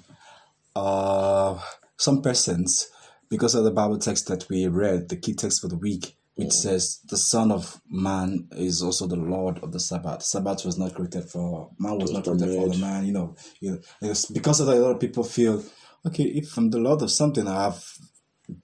[0.76, 1.58] Uh,
[1.96, 2.90] some persons,
[3.28, 6.52] because of the Bible text that we read, the key text for the week, which
[6.52, 10.22] says the Son of Man is also the Lord of the Sabbath.
[10.22, 13.04] Sabbath was not created for man was not created for the man.
[13.06, 15.64] You know, you know because of that, a lot of people feel,
[16.06, 17.84] okay, if I'm the Lord of something, I have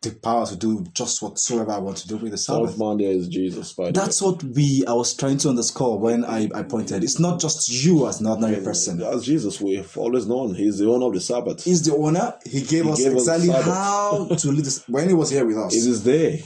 [0.01, 2.79] the power to do just whatsoever I want to do with the Sabbath.
[2.79, 3.73] man, there is Jesus.
[3.75, 7.05] By the That's what we I was trying to underscore when I, I pointed.
[7.05, 9.03] It's not just you as an ordinary person.
[9.03, 11.65] As Jesus, we've always known He's the owner of the Sabbath.
[11.65, 12.35] He's the owner.
[12.45, 13.65] He gave us gave exactly Sabbath.
[13.67, 15.75] how to lead this when he was here with us.
[15.75, 16.45] It's His day.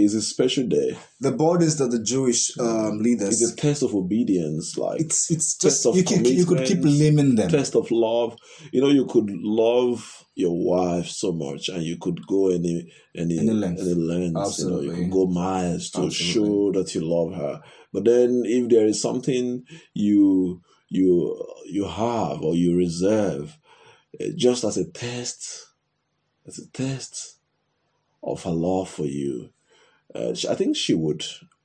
[0.00, 0.96] It's a special day.
[1.20, 3.42] the burdens that the Jewish um, leaders.
[3.42, 4.78] It's a test of obedience.
[4.78, 7.50] Like it's it's test just of you could you could keep naming them.
[7.50, 8.36] test of love.
[8.72, 13.38] You know, you could love your wife so much, and you could go any any
[13.40, 13.80] Any length.
[13.80, 14.60] any lengths.
[14.60, 16.32] You know, you could go miles to Absolutely.
[16.32, 17.60] show that you love her.
[17.92, 23.58] But then, if there is something you you you have or you reserve,
[24.20, 25.66] eh, just as a test,
[26.46, 27.38] as a test
[28.22, 29.50] of her love for you,
[30.14, 31.24] uh, I think she would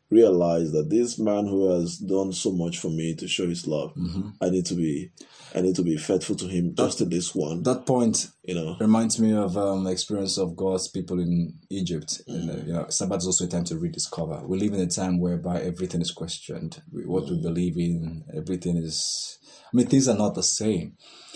[0.10, 3.94] realize that this man who has done so much for me to show his love,
[4.42, 5.10] I need to be,
[5.56, 7.64] I need to be faithful to him just to this one.
[7.64, 12.22] That point you know, reminds me of um, the experience of God's people in Egypt.
[12.28, 14.46] And, uh, you know, Sabbath is also a time to rediscover.
[14.46, 16.82] We live in a time whereby everything is questioned.
[16.92, 19.40] We- What we believe in, everything is.
[19.52, 20.94] I mean, things are not the same.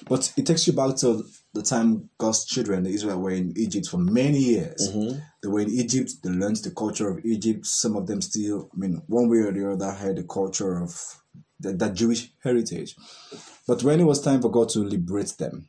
[0.07, 1.23] But it takes you back to
[1.57, 4.89] the time God's children, the Israel, were in Egypt for many years.
[4.89, 5.19] Mm-hmm.
[5.43, 6.11] They were in Egypt.
[6.23, 7.65] They learned the culture of Egypt.
[7.65, 10.91] Some of them still, I mean, one way or the other, had the culture of
[11.59, 12.95] that, that Jewish heritage.
[13.67, 15.67] But when it was time for God to liberate them,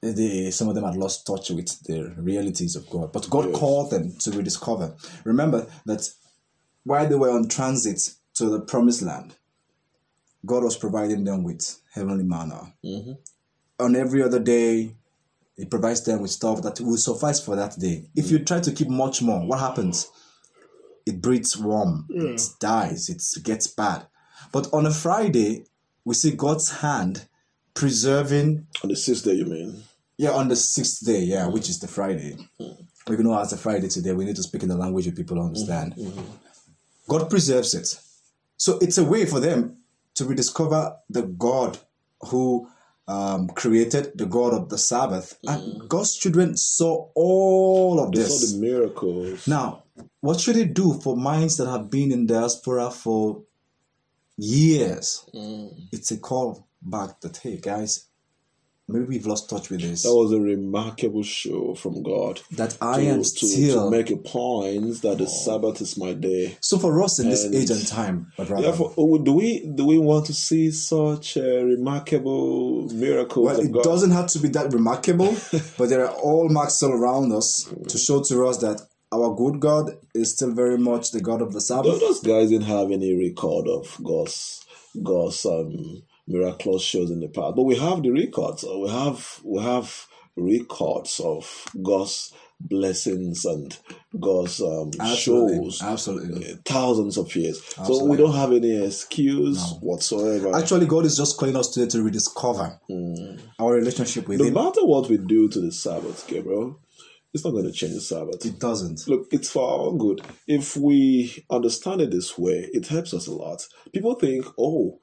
[0.00, 3.12] they, some of them had lost touch with the realities of God.
[3.12, 3.58] But God Yes.
[3.58, 4.94] called them to rediscover.
[5.24, 6.08] Remember that
[6.84, 8.00] while they were on transit
[8.34, 9.36] to the promised land,
[10.44, 12.74] God was providing them with heavenly manna.
[12.84, 13.12] Mm-hmm.
[13.82, 14.94] On every other day,
[15.56, 18.06] it provides them with stuff that will suffice for that day.
[18.14, 18.46] If you mm.
[18.46, 20.10] try to keep much more, what happens?
[21.04, 22.58] It breeds worm, it mm.
[22.60, 24.06] dies, it gets bad.
[24.52, 25.64] But on a Friday,
[26.04, 27.26] we see God's hand
[27.74, 29.82] preserving on the sixth day, you mean?
[30.16, 32.36] yeah, on the sixth day, yeah, which is the Friday.
[32.60, 32.86] Mm.
[33.08, 35.42] We know it's a Friday today, we need to speak in the language that people
[35.42, 35.94] understand.
[37.08, 38.00] God preserves it.
[38.56, 39.78] So it's a way for them
[40.14, 41.78] to rediscover the God
[42.20, 42.70] who
[43.08, 45.38] um, created, the God of the Sabbath.
[45.46, 48.52] And God's children saw all of They this.
[48.52, 49.46] saw the miracles.
[49.48, 49.82] Now,
[50.20, 53.42] what should it do for minds that have been in diaspora for
[54.36, 55.24] years?
[55.92, 58.08] It's a call back that, hey, guys,
[58.88, 60.02] maybe we've lost touch with this.
[60.02, 62.40] That was a remarkable show from God.
[62.52, 63.84] that I to, am to, still.
[63.84, 66.56] to make a point that the Sabbath is my day.
[66.60, 69.84] so for us in this age and time, but rather, Therefore, oh, do we do
[69.86, 73.84] we want to see such uh, remarkable miracles well, it God?
[73.84, 75.34] doesn't have to be that remarkable,
[75.78, 78.80] but there are all marks all around us to show to us that
[79.12, 82.00] our good God is still very much the God of the Sabbath.
[82.00, 84.64] those guys didn't have any record of God's
[85.02, 88.64] God's um, miraculous shows in the past, but we have the records.
[88.64, 90.06] We have we have
[90.36, 93.76] records of God's blessings and
[94.18, 95.82] God's um, Absolutely, shows.
[95.82, 96.52] absolutely.
[96.52, 100.54] uh, Thousands of years, so we don't have any excuse whatsoever.
[100.56, 102.78] Actually, God is just calling us today to rediscover
[103.58, 104.54] our relationship with no Him.
[104.54, 106.80] No matter what we do to the Sabbath, Gabriel,
[107.34, 108.44] it's not going to change the Sabbath.
[108.46, 109.08] It doesn't.
[109.08, 110.22] Look, it's for our own good.
[110.46, 113.66] If we understand it this way, it helps us a lot.
[113.92, 115.00] People think, oh,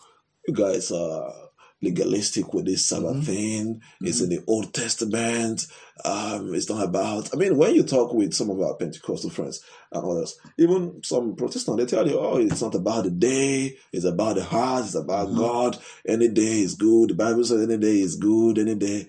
[0.49, 1.33] you guys are
[1.81, 3.21] legalistic with this Sabbath Mm-hmm.
[3.21, 3.81] thing.
[4.01, 5.65] It's in the Old Testament.
[6.03, 7.33] Um, it's not about.
[7.33, 11.35] I mean, when you talk with some of our Pentecostal friends and others, even some
[11.35, 13.77] Protestant, they tell you, oh, it's not about the day.
[13.93, 14.85] It's about the heart.
[14.85, 15.37] It's about Mm-hmm.
[15.39, 15.77] God.
[16.07, 17.11] Any day is good.
[17.11, 18.57] The Bible says any day is good.
[18.59, 19.07] Any day.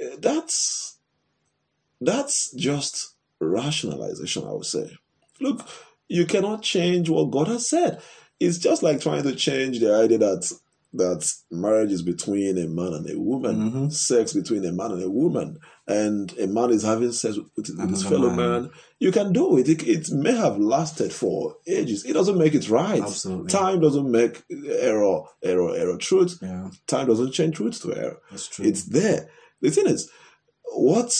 [0.00, 0.98] Eh, That's
[2.00, 4.90] that's just rationalization, I would say.
[5.40, 5.66] Look,
[6.08, 8.00] you cannot change what God has said.
[8.40, 10.50] It's just like trying to change the idea that
[10.94, 13.88] that marriage is between a man and a woman, mm-hmm.
[13.90, 17.78] sex between a man and a woman, and a man is having sex with, with,
[17.78, 18.62] with his fellow man.
[18.62, 18.70] man.
[18.98, 19.68] You can do it.
[19.68, 19.86] it.
[19.86, 22.04] It may have lasted for ages.
[22.04, 23.02] It doesn't make it right.
[23.02, 23.50] Absolutely.
[23.50, 26.38] Time doesn't make error, error, error, truth.
[26.40, 28.20] Yeah, Time doesn't change truth to error.
[28.30, 28.64] that's true.
[28.64, 29.30] It's there.
[29.60, 30.10] The thing is,
[30.72, 31.12] what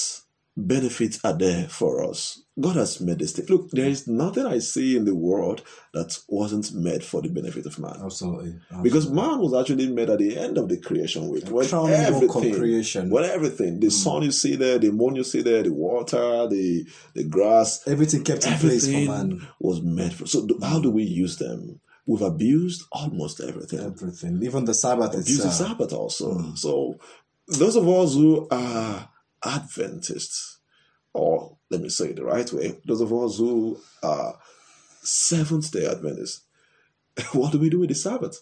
[0.66, 2.42] benefits are there for us?
[2.60, 3.46] God has made this thing.
[3.46, 5.62] Look, there is nothing I see in the world
[5.94, 8.00] that wasn't made for the benefit of man.
[8.02, 8.56] absolutely.
[8.82, 11.48] Because man was actually made at the end of the creation week.
[11.48, 13.10] When crowning work of everything, creation.
[13.10, 13.92] when everything, the mm.
[13.92, 18.24] sun you see there, the moon you see there, the water, the the grass, everything
[18.24, 19.46] kept in place for man.
[19.60, 20.26] was made for.
[20.26, 20.82] So, do- how mm.
[20.82, 21.80] do we use them?
[22.06, 25.50] We've abused almost everything Everything, even the Sabbath abuse the.
[25.50, 26.38] Sabbath also.
[26.38, 26.58] Mm.
[26.58, 26.98] So
[27.46, 29.08] those of us who are
[29.44, 30.58] Adventists,
[31.12, 34.38] or let me say it the right way, those of us who are
[35.02, 36.42] Seventh Day Adventists,
[37.32, 38.40] what do we do with the Sabbath?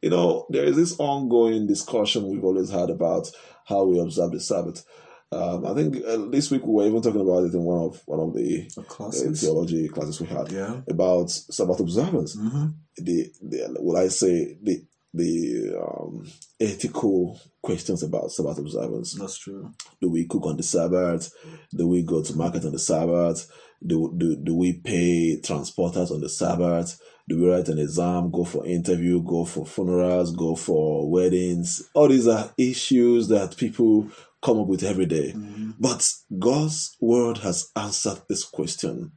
[0.00, 3.28] You know, there is this ongoing discussion we've always had about
[3.66, 4.84] how we observe the Sabbath.
[5.32, 8.00] Um, I think uh, this week we were even talking about it in one of
[8.06, 9.40] one of the uh, classes.
[9.40, 10.80] theology classes we had Yeah.
[10.88, 12.34] about Sabbath observance.
[12.38, 16.26] hmm The, the what I say the the um,
[16.60, 19.14] ethical questions about Sabbath observance.
[19.14, 19.72] That's true.
[20.00, 21.32] Do we cook on the Sabbath?
[21.74, 23.50] Do we go to market on the Sabbath?
[23.84, 27.00] Do, do, do we pay transporters on the Sabbath?
[27.28, 31.82] Do we write an exam, go for interview, go for funerals, go for weddings?
[31.94, 34.08] All these are issues that people
[34.42, 35.32] come up with every day.
[35.36, 35.74] Mhm.
[35.78, 36.06] But
[36.38, 39.12] God's word has answered this question.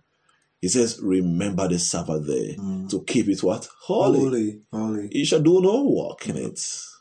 [0.62, 2.90] He says, Remember the Sabbath day Mm.
[2.92, 3.68] to keep it what?
[3.82, 4.20] Holy.
[4.20, 5.10] Holy, holy.
[5.12, 6.60] You shall do no work in it.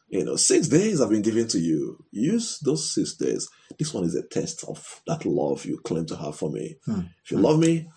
[0.09, 2.03] You know, six days have been given to you.
[2.11, 3.49] Use those six days.
[3.79, 6.77] This one is a test of that love you claim to have for me.
[6.85, 7.03] Hmm.
[7.25, 7.89] If you love me,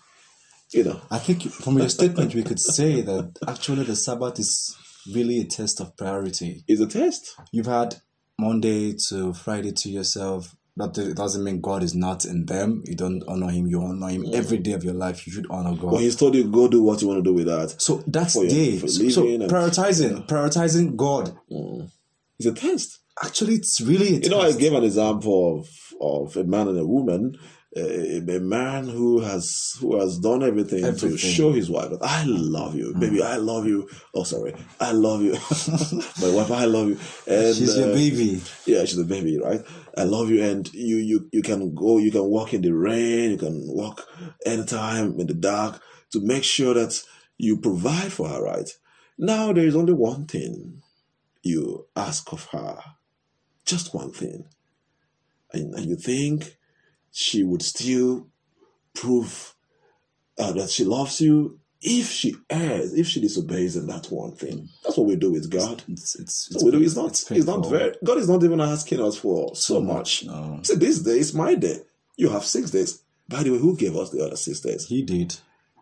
[0.72, 4.76] you know, I think from your statement, we could say that actually the Sabbath is
[5.12, 6.62] really a test of priority.
[6.68, 7.34] it's a test.
[7.52, 7.96] You've had
[8.38, 10.54] Monday to Friday to yourself.
[10.76, 12.82] That it doesn't mean God is not in them.
[12.84, 13.68] You don't honor Him.
[13.68, 15.24] You honor Him every day of your life.
[15.26, 15.92] You should honor God.
[15.92, 17.80] But he's told you go do what you want to do with that.
[17.80, 18.78] so that's for your- day.
[18.78, 21.36] for So, so living and- prioritizing, prioritizing God.
[21.50, 21.90] Mm.
[22.40, 22.98] It's a test.
[23.24, 25.68] Actually, it's really a You know, I gave an example of,
[26.00, 27.36] of a man and a woman.
[27.76, 32.24] A, a man who has who has done everything, to show his wife that I
[32.24, 33.20] love you, baby.
[33.20, 33.88] I love you.
[34.14, 35.32] Oh, sorry, I love you,
[36.22, 36.52] my wife.
[36.52, 36.98] I love you.
[37.26, 38.40] And She's your uh, baby.
[38.64, 39.60] Yeah, she's a baby, right?
[39.98, 43.32] I love you, and you you you can go, you can walk in the rain,
[43.32, 44.06] you can walk
[44.46, 45.82] anytime in the dark
[46.12, 47.02] to make sure that
[47.38, 48.70] you provide for her, right?
[49.18, 50.80] Now there is only one thing
[51.42, 52.78] you ask of her,
[53.66, 54.44] just one thing,
[55.52, 56.56] and, and you think
[57.14, 58.26] she would still
[58.92, 59.54] prove
[60.36, 64.68] uh, that she loves you if she errs, if she disobeys in that one thing.
[64.82, 65.84] That's what we do with God.
[65.86, 66.82] It's it's So we do.
[66.82, 67.10] It's not.
[67.10, 67.94] it's It's not very.
[68.02, 70.24] God is not even asking us for so much.
[70.24, 71.82] No, See, this day is my day.
[72.16, 73.00] You have six days.
[73.28, 74.86] By the way, who gave us the other six days?
[74.86, 75.36] He did.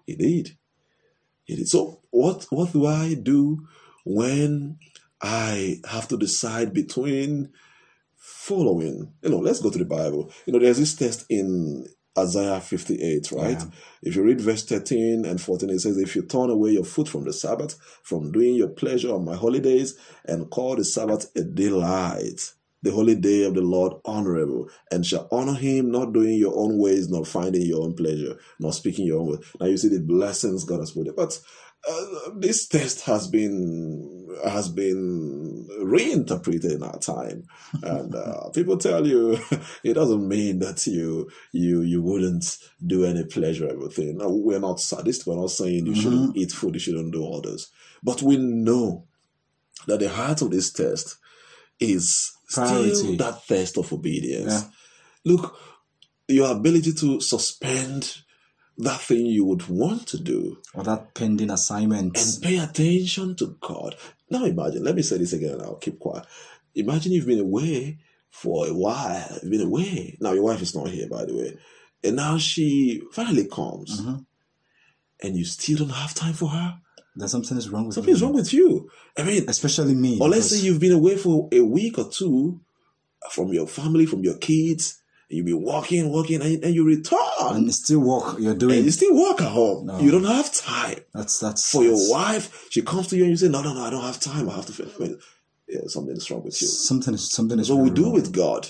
[0.07, 0.57] He did.
[1.45, 1.68] He did.
[1.68, 2.47] So what?
[2.51, 3.66] What do I do
[4.05, 4.77] when
[5.23, 7.53] I have to decide between
[8.23, 9.13] following?
[9.23, 10.31] You know, let's go to the Bible.
[10.47, 13.59] You know, there's this test in Isaiah 58, right?
[13.59, 13.65] Yeah.
[14.03, 17.09] If you read verse 13 and 14, it says, If you turn away your foot
[17.09, 21.43] from the Sabbath, from doing your pleasure on my holidays, and call the Sabbath a
[21.43, 26.57] delight, the holy day of the Lord honorable, and shall honor him, not doing your
[26.57, 29.39] own ways, nor finding your own pleasure, nor speaking your own way.
[29.61, 31.15] Now you see the blessings God has put there.
[31.15, 31.41] But
[31.88, 37.47] uh, this test has been has been reinterpreted in our time,
[37.83, 39.38] and uh, people tell you
[39.85, 44.18] it doesn't mean that you you you wouldn't do any pleasurable thing.
[44.18, 45.27] No, we're not sadists.
[45.27, 47.71] We're not saying you shouldn't eat food, you shouldn't do others.
[48.02, 49.07] But we know
[49.87, 51.17] that the heart of this test
[51.81, 54.63] is still that thirst of obedience.
[54.63, 55.33] Yeah.
[55.33, 55.57] Look,
[56.29, 58.23] your ability to suspend
[58.83, 62.17] that thing you would want to do Or that pending assignment.
[62.19, 63.97] and pay attention to God.
[64.31, 66.25] Now imagine, let me say this again and I'll keep quiet.
[66.75, 67.99] Imagine you've been away
[68.31, 70.17] for a while, you've been away.
[70.21, 71.59] Now your wife is not here, by the way.
[72.05, 74.25] And now she finally comes Mhm.
[75.23, 76.79] and you still don't have time for her.
[77.15, 78.27] Then something is wrong with Something's you.
[78.27, 78.91] wrong with you.
[79.19, 80.19] I mean, Especially me.
[80.19, 82.61] or let's say you've been away for a week or two
[83.31, 85.02] from your family, from your kids,
[85.33, 87.19] you've been walking, working, and, and you return.
[87.41, 88.77] and it's still work you're doing.
[88.77, 89.87] and you still work at home.
[89.87, 89.99] No.
[90.01, 90.99] You don't have time.
[91.15, 93.73] That's that's For your that's- wife, she comes to you and you say, No, no,
[93.75, 94.49] no, I don't have time.
[94.51, 94.95] I have to finish.
[94.97, 95.19] I mean,
[95.69, 96.69] yeah, something's wrong with you.
[96.69, 98.13] Something is something is So we do wrong.
[98.13, 98.69] with God.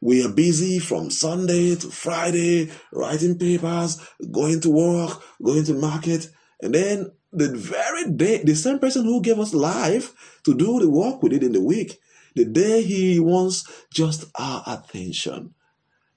[0.00, 4.00] We are busy from Sunday to Friday, writing papers,
[4.30, 6.30] going to work, going to market,
[6.62, 10.88] and then the very day, the same person who gave us life to do the
[10.88, 11.98] work we did in the week,
[12.36, 15.52] the day he wants just our attention,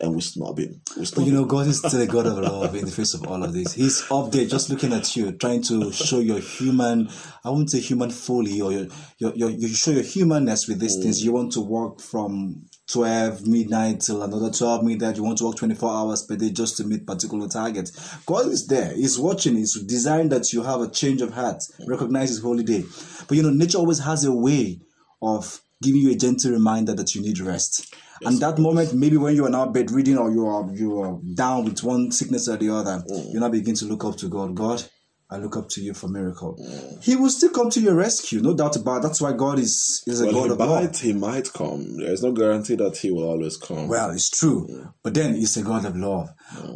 [0.01, 0.81] and we snub him.
[0.97, 3.13] We snub But you know, God is still a God of love in the face
[3.13, 3.73] of all of this.
[3.73, 7.09] He's up there just looking at you, trying to show your human,
[7.45, 8.87] I won't say human folly, or your,
[9.19, 11.23] your, your, you show your humanness with these things.
[11.23, 15.17] You want to work from 12 midnight till another 12 midnight.
[15.17, 18.17] You want to work 24 hours per day just to meet particular targets.
[18.25, 18.93] God is there.
[18.93, 19.55] He's watching.
[19.55, 22.83] He's desiring that you have a change of heart, recognize His holy day.
[23.27, 24.81] But you know, nature always has a way
[25.21, 27.93] of giving you a gentle reminder that you need rest.
[28.25, 31.65] And that moment, maybe when you are now bedridden or you are you are down
[31.65, 33.33] with one sickness or the other, mm.
[33.33, 34.55] you now begin to look up to God.
[34.55, 34.83] God,
[35.29, 36.57] I look up to you for miracle.
[36.61, 37.03] Mm.
[37.03, 38.97] He will still come to your rescue, no doubt about.
[38.97, 39.03] It.
[39.03, 40.83] That's why God is is a Well, God he of love.
[40.83, 41.97] might, he might come.
[41.97, 43.87] There's no guarantee that he will always come.
[43.87, 44.93] Well, it's true, mm.
[45.03, 46.29] but then he's a God of love.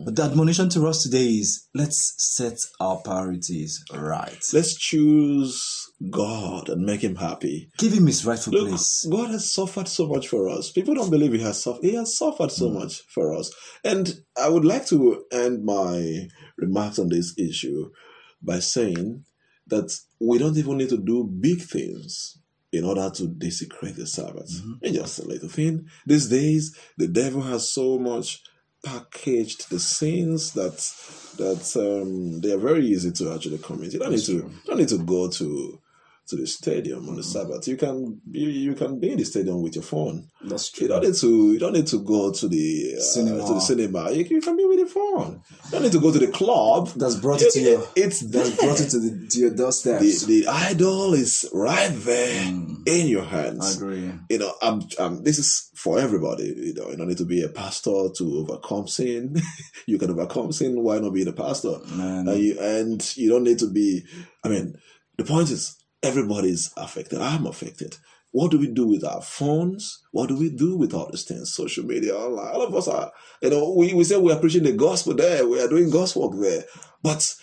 [0.05, 4.39] But the admonition to us today is let's set our priorities right.
[4.53, 7.69] Let's choose God and make him happy.
[7.77, 9.07] Give him his rightful Look, place.
[9.09, 10.71] God has suffered so much for us.
[10.71, 11.83] People don't believe He has suffered.
[11.83, 13.53] He has suffered so much for us.
[13.83, 16.27] And I would like to end my
[16.57, 17.91] remarks on this issue
[18.41, 19.23] by saying
[19.67, 22.37] that we don't even need to do big things
[22.71, 24.61] in order to desecrate the Sabbath.
[24.81, 25.87] It's just a little thing.
[26.05, 28.43] These days, the devil has so much
[28.83, 30.77] packaged the sins that
[31.37, 33.93] that um, they are very easy to actually commit.
[33.93, 35.81] You don't need to don't need to go to
[36.28, 37.67] to the stadium on the Sabbath.
[37.67, 40.28] You can you, you can be in the stadium with your phone.
[40.41, 40.84] That's true.
[40.84, 43.45] You don't need to you don't need to go to the uh, Cinema.
[43.47, 44.11] to the cinema.
[44.11, 45.41] You, you can be with your phone.
[45.65, 46.89] You don't need to go to the club.
[46.95, 48.65] That's brought it to You- It's that's there.
[48.67, 50.01] brought it to the to your doorstep.
[50.01, 53.63] the, the idol is right there in your hands Mm.
[53.63, 54.11] I agree.
[54.30, 56.45] you know, I'm, I'm, this is for everybody.
[56.45, 59.36] You know, you don't need to be a pastor to overcome sin.
[59.88, 60.82] you can overcome sin.
[60.84, 61.76] Why not be a pastor?
[61.91, 64.03] And you, and you don't need to be.
[64.43, 64.76] I mean,
[65.17, 67.21] the point is, everybody's affected.
[67.21, 67.97] I'm affected.
[68.31, 70.03] What do we do with our phones?
[70.11, 71.53] What do we do with all these things?
[71.53, 72.53] Social media, online.
[72.53, 75.47] All of us are, you know, we, we say we are preaching the gospel there.
[75.47, 76.65] We are doing gospel work there.
[77.01, 77.33] But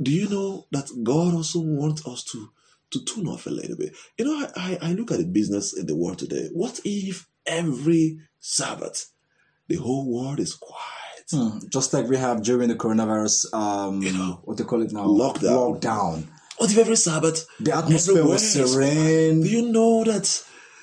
[0.00, 2.48] do you know that God also wants us to
[2.92, 3.94] to tune off a little bit?
[4.18, 6.48] You know, I, I, look at the business in the world today.
[6.52, 9.12] What if every Sabbath
[9.68, 10.80] the whole world is quiet?
[11.30, 15.06] Hmm, Just like we have during the coronavirus, um, know, what they call it now,
[15.06, 15.80] lockdown.
[15.80, 16.28] Lockdown.
[16.60, 19.40] What if every Sabbath The atmosphere everywhere was serene.
[19.42, 20.26] Do you know that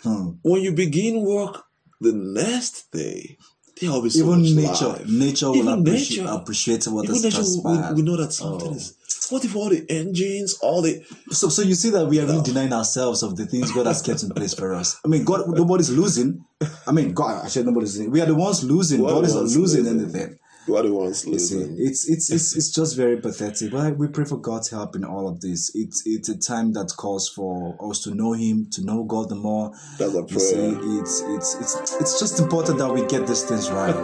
[0.04, 0.30] Hmm.
[0.42, 1.64] when you begin work
[2.02, 3.38] the next day,
[3.80, 5.08] there will be so Even nature, life.
[5.08, 6.32] nature will Even appreciate, nature.
[6.34, 7.96] appreciate what Even has nature, we, transpired.
[7.96, 8.76] we know that something Oh.
[8.76, 8.94] is.
[9.30, 12.42] What if all the engines, all the So, so you see that we are really
[12.42, 14.96] denying ourselves of the things God has kept in place for us.
[15.06, 16.44] I mean, God, nobody's losing.
[16.88, 18.12] I mean, God, actually, nobody's losing.
[18.12, 19.02] We are the ones losing.
[19.02, 19.88] We're God is not losing losing.
[19.88, 20.38] anything.
[20.68, 21.76] What the ones losing?
[21.80, 23.72] it's it's it's it's just very pathetic.
[23.72, 25.72] But we pray for God's help in all of this.
[25.74, 29.36] It's it's a time that calls for us to know Him, to know God the
[29.36, 29.72] more.
[29.98, 33.70] That's a You see, it's it's it's it's just important that we get these things
[33.72, 33.96] right.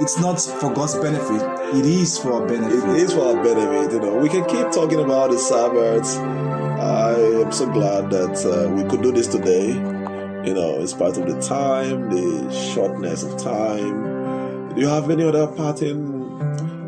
[0.00, 1.42] it's not for God's benefit;
[1.76, 2.90] it is for our benefit.
[2.90, 4.16] It is for our benefit, you know.
[4.16, 6.16] We can keep talking about the Sabbath.
[6.16, 9.68] I am so glad that uh, we could do this today.
[9.68, 14.11] You know, in spite of the time, the shortness of time.
[14.74, 16.38] Do you have any other parting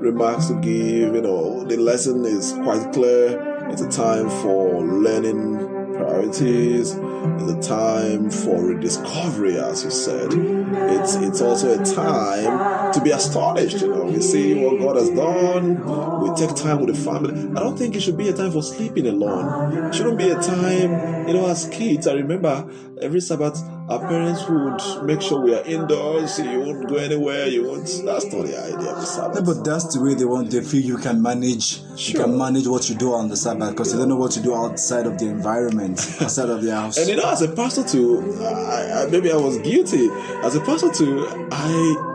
[0.01, 1.15] remarks to give?
[1.15, 3.69] You know, the lesson is quite clear.
[3.69, 5.59] It's a time for learning
[5.95, 6.93] priorities.
[6.95, 10.33] It's a time for rediscovery, as you said.
[10.33, 13.83] It's it's also a time to be astonished.
[13.83, 16.21] You know, we see what God has done.
[16.23, 17.35] We take time with the family.
[17.51, 19.89] I don't think it should be a time for sleeping alone.
[19.89, 22.07] It shouldn't be a time, you know, as kids.
[22.07, 22.67] I remember
[23.03, 26.39] every Sabbath, our parents would make sure we are indoors.
[26.39, 27.47] You won't go anywhere.
[27.49, 27.85] You won't.
[28.05, 29.45] That's not the idea of the Sabbath.
[29.45, 30.51] No, but that's the way they want.
[30.51, 31.81] They feel you can manage.
[31.97, 34.43] You can manage what you do on the Sabbath because they don't know what to
[34.43, 36.97] do outside of the environment, outside of the house.
[36.97, 40.09] And you know, as a pastor too, I, I, maybe I was guilty.
[40.43, 42.13] As a pastor too, I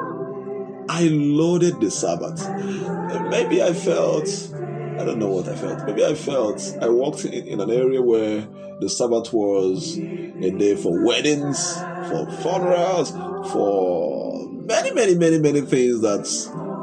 [0.90, 2.50] I loaded the Sabbath.
[3.30, 4.28] Maybe I felt,
[4.98, 5.86] I don't know what I felt.
[5.86, 8.48] Maybe I felt I walked in, in an area where
[8.80, 11.74] the Sabbath was a day for weddings,
[12.10, 13.12] for funerals,
[13.52, 16.26] for many, many, many, many things that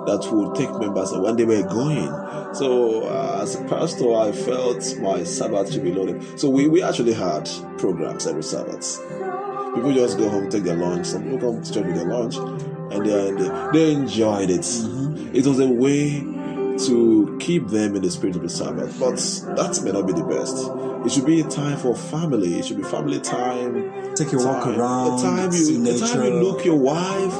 [0.07, 2.07] that would take members when they were going.
[2.55, 6.38] So uh, as a pastor, I felt my Sabbath should be loaded.
[6.38, 9.01] So we, we actually had programs every Sabbath.
[9.74, 11.07] People just go home, take their lunch.
[11.07, 14.66] Some people come to church with their lunch, and they they, they enjoyed it.
[15.34, 16.20] It was a way
[16.86, 18.99] to keep them in the spirit of the Sabbath.
[19.01, 19.16] But
[19.57, 20.57] that may not be the best.
[21.07, 22.59] It should be a time for family.
[22.59, 24.14] It should be family time.
[24.16, 27.34] Take a walk around, The time you, the time you look your wife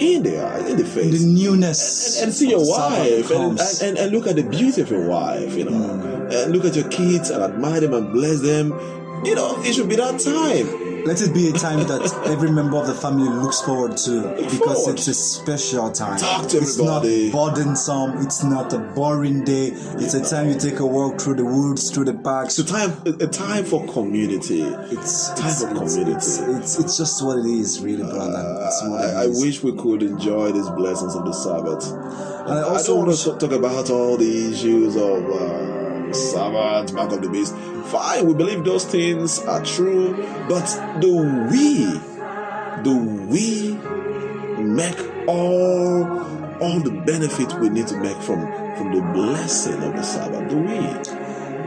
[0.00, 3.82] in the eye, in the face the newness and, and see your wife and, and,
[3.82, 6.44] and, and look at the beauty of your wife, you know, Mm.
[6.44, 8.70] and look at your kids and admire them and bless them.
[9.24, 10.66] You know, it should be that time.
[11.04, 14.84] Let it be a time that every member of the family looks forward to because
[14.84, 14.94] forward.
[14.94, 16.18] it's a special time.
[16.18, 17.30] Talk to it's everybody.
[17.32, 18.18] not burdensome.
[18.18, 19.68] It's not a boring day.
[19.72, 22.58] It's a time you take a walk through the woods, through the parks.
[22.58, 24.62] It's a time, a time for community.
[24.62, 26.12] It's time it's, for community.
[26.12, 28.58] it's, it's, it's just what it is, really, brother.
[28.66, 31.90] It's what it I, I wish we could enjoy these blessings of the Sabbath.
[32.46, 36.94] And I I also don't want to talk about all the issues of uh, Sabbath,
[36.94, 37.54] back of the beast.
[37.90, 40.14] Fine, we believe those things are true,
[40.48, 40.66] but
[41.00, 41.16] do
[41.50, 42.00] we,
[42.82, 42.96] do
[43.28, 43.78] we
[44.62, 46.22] make all
[46.60, 48.40] all the benefit we need to make from
[48.76, 50.48] from the blessing of the Sabbath?
[50.48, 50.78] Do we?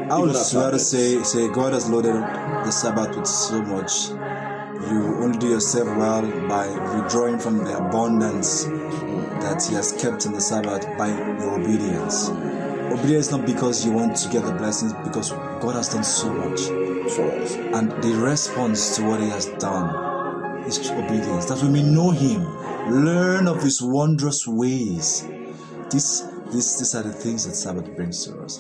[0.09, 4.09] I would rather say say God has loaded the Sabbath with so much.
[4.89, 10.33] You only do yourself well by withdrawing from the abundance that He has kept in
[10.33, 12.29] the Sabbath by your obedience.
[12.91, 16.61] Obedience not because you want to get the blessings, because God has done so much,
[17.15, 17.55] for us.
[17.55, 21.45] and the response to what He has done is obedience.
[21.45, 22.43] That we may know Him,
[23.05, 25.27] learn of His wondrous ways.
[25.89, 26.21] This,
[26.51, 28.59] this, these are the things that Sabbath brings to us.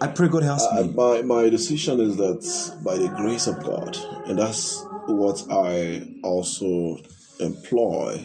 [0.00, 0.92] I pray God helps Uh, me.
[0.94, 2.42] my my decision is that
[2.84, 3.96] by the grace of God,
[4.26, 6.98] and that's what I also
[7.40, 8.16] employ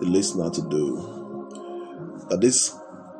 [0.00, 1.12] the listener to do.
[2.30, 2.74] That this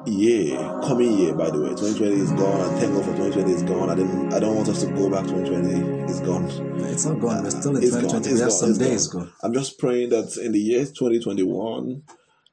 [0.06, 3.62] year, coming year, by the way, 2020 is gone, and thank God for 2020 is
[3.62, 3.90] gone.
[3.90, 5.24] I didn't, I don't want us to go back.
[5.26, 6.44] 2020 is gone.
[6.86, 7.42] It's not gone.
[7.42, 8.02] We're still in It's gone.
[8.02, 8.28] 2020.
[8.28, 8.50] It's we have gone.
[8.50, 9.32] some days gone.
[9.42, 12.02] I'm just praying that in the year 2021,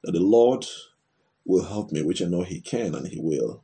[0.02, 0.66] that the Lord
[1.44, 3.62] will help me, which I know He can and He will,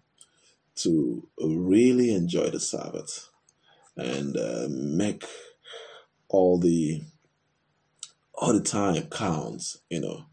[0.76, 3.28] to really enjoy the Sabbath
[3.97, 5.24] and uh, make
[6.28, 7.03] all the
[8.34, 9.78] all the time counts.
[9.91, 10.24] You know,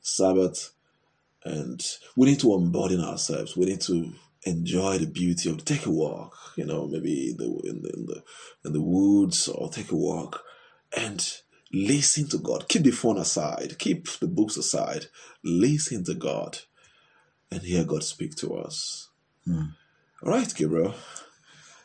[0.00, 0.70] Sabbath,
[1.44, 1.84] and
[2.16, 3.56] we need to unburden ourselves.
[3.56, 4.12] We need to
[4.44, 6.36] enjoy the beauty of take a walk.
[6.56, 8.22] You know, maybe in the in the in the,
[8.64, 10.42] in the woods or take a walk
[10.96, 11.26] and
[11.72, 12.68] listen to God.
[12.68, 13.78] Keep the phone aside.
[13.78, 15.06] Keep the books aside.
[15.44, 16.58] Listen to God
[17.50, 19.08] and hear God speak to us.
[19.44, 19.66] Hmm.
[20.22, 20.94] All right, Gabriel.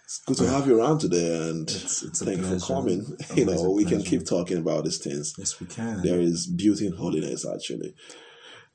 [0.04, 2.66] It's good to have you around today, and It's- it's thank you for pleasure.
[2.74, 3.18] coming.
[3.36, 5.34] You Always know, we can keep talking about these things.
[5.38, 6.04] Yes, we can.
[6.04, 7.96] There is beauty in holiness, actually.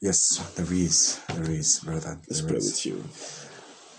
[0.01, 1.21] Yes, there is.
[1.35, 2.19] There is, brother.
[2.29, 2.73] Let's pray is.
[2.73, 3.05] with you.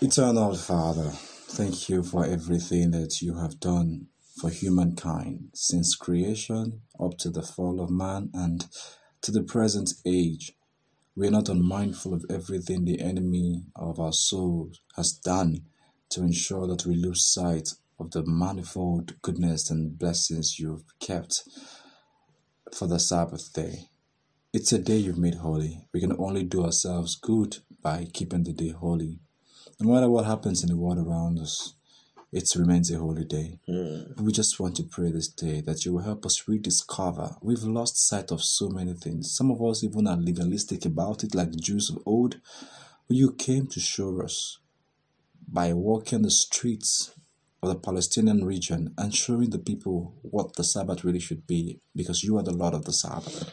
[0.00, 4.08] Eternal Father, thank you for everything that you have done
[4.40, 8.66] for humankind since creation up to the fall of man and
[9.20, 10.54] to the present age.
[11.14, 15.66] We are not unmindful of everything the enemy of our souls has done
[16.10, 17.68] to ensure that we lose sight
[18.00, 21.44] of the manifold goodness and blessings you've kept
[22.74, 23.90] for the Sabbath day.
[24.54, 25.86] It's a day you've made holy.
[25.94, 29.18] We can only do ourselves good by keeping the day holy.
[29.80, 31.72] No matter what happens in the world around us,
[32.30, 33.60] it remains a holy day.
[33.66, 34.22] Hmm.
[34.22, 37.34] We just want to pray this day that you will help us rediscover.
[37.40, 39.34] We've lost sight of so many things.
[39.34, 42.38] Some of us even are legalistic about it, like the Jews of old.
[43.08, 44.58] But you came to show us
[45.48, 47.14] by walking the streets
[47.62, 52.22] of the Palestinian region and showing the people what the Sabbath really should be, because
[52.22, 53.50] you are the Lord of the Sabbath.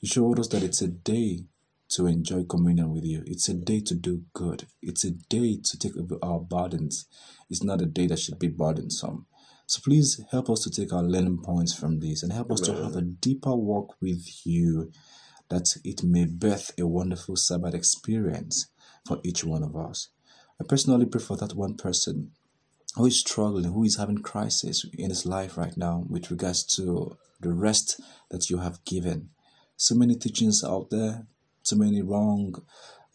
[0.00, 1.44] You showed us that it's a day
[1.90, 3.22] to enjoy communion with you.
[3.26, 4.66] It's a day to do good.
[4.80, 7.06] It's a day to take over our burdens.
[7.50, 9.26] It's not a day that should be burdensome.
[9.66, 12.74] So please help us to take our learning points from this and help us to
[12.74, 14.90] have a deeper walk with you
[15.48, 18.68] that it may birth a wonderful Sabbath experience
[19.06, 20.08] for each one of us.
[20.60, 22.32] I personally pray for that one person
[22.94, 27.16] who is struggling, who is having crisis in his life right now with regards to
[27.40, 29.30] the rest that you have given.
[29.80, 31.26] So many teachings out there,
[31.62, 32.54] so many wrong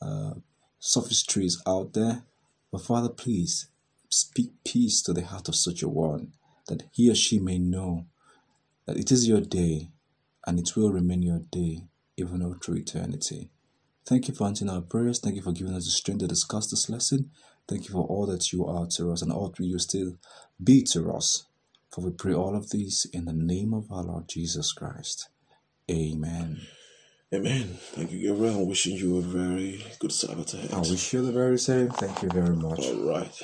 [0.01, 0.33] uh,
[0.79, 2.23] sophistries out there.
[2.71, 3.67] But Father, please
[4.09, 6.33] speak peace to the heart of such a one
[6.67, 8.07] that he or she may know
[8.87, 9.91] that it is your day
[10.47, 11.83] and it will remain your day
[12.17, 13.51] even all through eternity.
[14.03, 15.19] Thank you for answering our prayers.
[15.19, 17.29] Thank you for giving us the strength to discuss this lesson.
[17.67, 20.17] Thank you for all that you are to us and all that you still
[20.63, 21.45] be to us.
[21.91, 25.29] For we pray all of these in the name of our Lord Jesus Christ.
[25.91, 26.61] Amen.
[27.33, 27.77] Amen.
[27.93, 28.59] Thank you, Gabriel.
[28.61, 30.73] I'm wishing you a very good Sabbath ahead.
[30.73, 31.89] I wish you the very same.
[31.89, 32.79] Thank you very much.
[32.79, 33.43] All right.